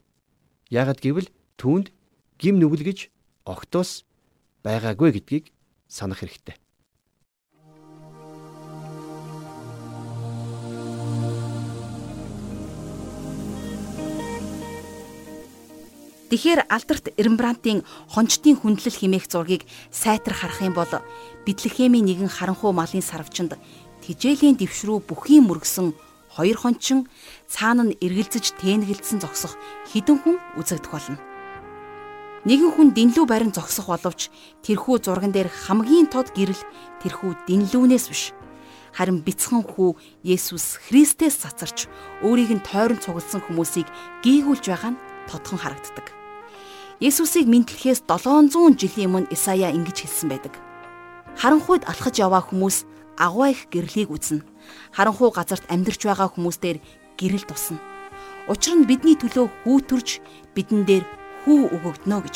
Яагад 0.72 1.00
гэвэл 1.04 1.30
түүнд 1.58 1.92
гим 2.40 2.60
нүгэлгэж 2.60 3.10
огтоос 3.48 4.06
байгаагүй 4.64 5.10
гэдгийг 5.16 5.55
санах 5.88 6.20
хэрэгтэй. 6.22 6.56
Тэгэхээр 16.36 16.68
алдарт 16.68 17.14
Рембрантын 17.16 17.86
хончтын 18.12 18.58
хүндлэл 18.58 18.92
химээх 18.92 19.30
зургийг 19.30 19.64
сайтар 19.94 20.34
харах 20.34 20.60
юм 20.66 20.74
бол 20.74 20.90
Битлехемийн 21.46 22.04
нэгэн 22.04 22.34
харанхуй 22.34 22.74
малын 22.74 23.06
сарвчанд 23.06 23.56
тижээлийн 24.04 24.58
дэвшрүү 24.58 25.06
бүхийн 25.06 25.46
мөргсөн 25.46 25.94
хоёр 26.36 26.58
хончин 26.60 27.08
цаана 27.48 27.88
нь 27.88 27.98
эргэлзэж 28.02 28.58
тэнэгэлдсэн 28.60 29.24
зогсох 29.24 29.54
хідэн 29.94 30.18
хүн 30.20 30.36
үзэгдэх 30.60 30.92
болно. 30.92 31.35
Нэгэн 32.46 32.72
хүн 32.78 32.90
дэнлүү 32.94 33.26
барин 33.26 33.50
зогсох 33.50 33.90
боловч 33.90 34.30
тэрхүү 34.62 35.02
зурган 35.02 35.34
дээр 35.34 35.50
хамгийн 35.50 36.06
тод 36.06 36.30
гэрэл 36.38 36.62
тэрхүү 37.02 37.50
дэнлүүнээс 37.50 38.06
биш 38.10 38.24
харин 38.96 39.20
бяцхан 39.26 39.66
хүү 39.68 39.98
Есүс 40.24 40.80
Христэс 40.88 41.44
цацарч 41.44 41.92
өөрийг 42.24 42.56
нь 42.56 42.64
тойрон 42.64 43.02
цугласан 43.04 43.44
хүмүүсийг 43.44 43.90
гийгүүлж 44.24 44.72
байгаа 44.72 44.96
нь 44.96 45.02
тодхон 45.28 45.60
харагддаг. 45.60 46.16
Есүсийг 47.04 47.52
мэдлэхээс 47.52 48.08
700 48.08 48.80
жилийн 48.80 49.12
өмнө 49.12 49.34
Исая 49.36 49.76
ингэж 49.76 50.08
хэлсэн 50.08 50.32
байдаг. 50.32 50.56
Харанхуйд 51.36 51.84
алхаж 51.84 52.16
яваа 52.24 52.40
хүмүүс 52.40 52.88
агуу 53.20 53.52
их 53.52 53.68
гэрлийг 53.68 54.08
үзнэ. 54.16 54.48
Харанхуй 54.96 55.28
газарт 55.36 55.68
амьдарч 55.68 56.08
байгаа 56.08 56.32
хүмүүстээр 56.32 56.80
гэрэл 57.20 57.44
тусна. 57.44 57.84
Учир 58.48 58.80
нь 58.80 58.88
бидний 58.88 59.20
төлөө 59.20 59.68
хүү 59.68 59.78
төрж 59.92 60.24
бидэн 60.56 60.88
дээр 60.88 61.04
хүү 61.46 61.70
өгөгднө 61.78 62.18
гэж. 62.26 62.36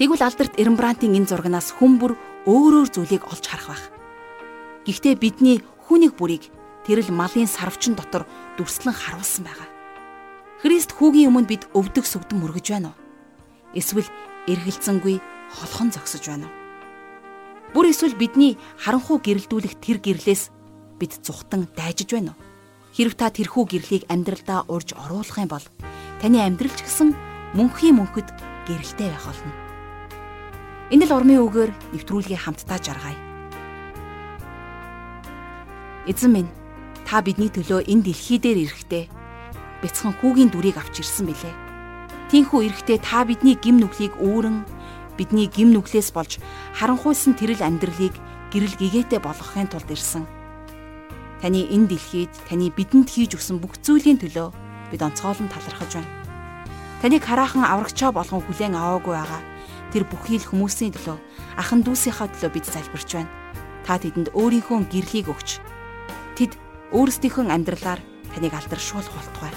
Тэгвэл 0.00 0.24
алдарт 0.24 0.56
Рембрантын 0.58 1.14
энэ 1.14 1.28
зурагнаас 1.28 1.76
хүн 1.76 2.00
бүр 2.00 2.16
өөр 2.48 2.82
өөр 2.82 2.88
зүйлийг 2.88 3.28
олж 3.28 3.44
харах 3.44 3.68
байх. 3.68 3.84
Гэхдээ 4.88 5.14
бидний 5.20 5.60
хүнийг 5.86 6.16
бүрийг 6.16 6.48
тэрл 6.88 7.12
малын 7.12 7.46
сарвчин 7.46 7.94
дотор 7.94 8.24
дүрслэн 8.56 8.96
харуулсан 8.96 9.44
байгаа. 9.44 9.68
Христ 10.64 10.96
хүүгийн 10.96 11.28
өмнө 11.28 11.46
бид 11.46 11.68
өвдөг 11.76 12.08
сүгдэн 12.08 12.40
мөргөж 12.40 12.66
байна 12.72 12.90
уу? 12.90 13.00
Эсвэл 13.76 14.08
эргэлзэнгүй 14.48 15.20
холхон 15.60 15.92
зогсож 15.92 16.24
байна 16.24 16.48
уу? 16.48 16.56
Бүр 17.76 17.92
эсвэл 17.92 18.16
бидний 18.16 18.56
харанхуу 18.80 19.20
гэрэлдүүлэх 19.20 19.76
тэр 19.84 20.00
гэрлээс 20.00 20.48
бид 20.96 21.12
зүхтан 21.20 21.68
дайжиж 21.76 22.16
байна 22.16 22.32
уу? 22.32 22.42
Хэрв 22.96 23.14
та 23.18 23.28
тэрхүү 23.28 23.64
гэрлийг 23.68 24.04
амьдралдаа 24.08 24.64
урьж 24.70 24.96
оруулах 24.96 25.36
юм 25.36 25.50
бол 25.50 25.66
таны 26.22 26.38
амьдрал 26.40 26.72
ч 26.72 26.80
гэсэн 26.86 27.33
мөнхийн 27.54 27.94
мөнхөд 28.02 28.28
гэрэлтэй 28.66 29.08
байх 29.14 29.26
болно. 29.30 29.54
Энэ 30.90 31.06
л 31.06 31.14
урмын 31.14 31.38
үгээр 31.46 31.70
нэвтрүүлгээ 31.94 32.38
хамтдаа 32.42 32.78
жаргая. 32.82 33.14
Эзэн 36.10 36.30
минь 36.34 36.50
та 37.06 37.22
бидний 37.22 37.48
төлөө 37.48 37.86
энэ 37.86 38.10
дэлхий 38.10 38.42
дээр 38.42 38.66
ирэхдээ 38.66 39.04
бяцхан 39.86 40.12
хүүгийн 40.18 40.50
дүрийг 40.50 40.82
авч 40.82 41.00
ирсэн 41.00 41.30
билээ. 41.30 41.54
Тинхүү 42.34 42.60
эрэхтэй 42.66 42.98
та 42.98 43.22
бидний 43.22 43.54
гим 43.54 43.78
нүглийг 43.78 44.18
өөрөн 44.18 44.66
бидний 45.14 45.46
гим 45.46 45.70
нүглээс 45.70 46.10
болж 46.10 46.42
харанхуйсан 46.74 47.38
тэрэл 47.38 47.62
амьдралыг 47.62 48.18
гэрэл 48.50 48.74
гэгээтэй 48.82 49.22
болгохын 49.22 49.70
тулд 49.70 49.88
ирсэн. 49.94 50.26
Таны 51.38 51.70
энэ 51.70 51.86
дэлхийд 51.86 52.32
таны 52.50 52.74
бидэнд 52.74 53.08
хийж 53.08 53.38
өгсөн 53.38 53.62
бүх 53.62 53.78
зүйлийн 53.78 54.18
төлөө 54.18 54.48
бид 54.90 55.00
онцгойлон 55.06 55.48
талархаж 55.52 56.02
байна. 56.02 56.23
Таныг 57.04 57.20
хараахан 57.20 57.68
аврагчаа 57.68 58.16
болгон 58.16 58.40
хүлээн 58.40 58.80
аваагүй 58.80 59.12
байгаа. 59.12 59.44
Тэр 59.92 60.08
бүхий 60.08 60.40
л 60.40 60.48
хүмүүсийн 60.48 60.96
төлөө 60.96 61.20
ахан 61.60 61.84
дүүсийнхаа 61.84 62.32
төлөө 62.32 62.48
бид 62.56 62.64
залбирч 62.64 63.20
байна. 63.20 63.28
Та 63.84 64.00
тэдэнд 64.00 64.32
өөрийнхөө 64.32 64.88
гэрлийг 64.88 65.28
өгч 65.28 65.60
тэд 66.40 66.56
өөрсдийнхөө 66.96 67.44
амьдралаар 67.52 68.00
таныг 68.32 68.56
алдаршуулах 68.56 69.12
болтугай 69.12 69.52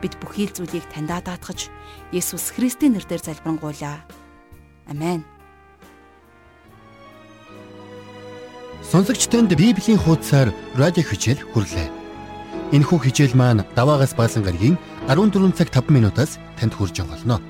бид 0.00 0.16
бүхий 0.24 0.48
л 0.48 0.56
зүйлийг 0.56 0.88
таньдаа 0.88 1.20
даатгаж 1.20 1.68
Есүс 2.16 2.56
Христийн 2.56 2.96
нэрээр 2.96 3.20
залбирanгуйлаа. 3.20 4.00
Амен. 4.88 5.28
Сонсогч 8.80 9.28
танд 9.28 9.52
Библийн 9.52 10.00
хуудасаар 10.00 10.48
радио 10.80 11.04
хичээл 11.04 11.44
хүрлээ. 11.52 11.92
Энэхүү 12.72 12.98
хичээл 13.04 13.36
маань 13.36 13.68
даваагаас 13.76 14.16
баасан 14.16 14.48
гарагийн 14.48 14.80
14 15.08 15.56
цаг 15.56 15.72
5 15.72 15.88
минутаас 15.88 16.38
танд 16.60 16.74
хүрж 16.76 17.00
болно. 17.08 17.40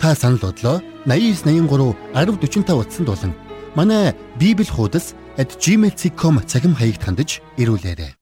Та 0.00 0.14
санал 0.14 0.38
бодлоо 0.42 0.82
8983 1.06 1.94
1045 2.14 2.74
утсанд 2.74 3.06
болон 3.08 3.32
манай 3.74 4.14
Библи 4.38 4.66
хуудас 4.66 5.14
@gmail.com 5.38 6.42
цагим 6.50 6.74
хаягт 6.74 7.02
хандаж 7.06 7.40
ирүүлээрэй. 7.56 8.17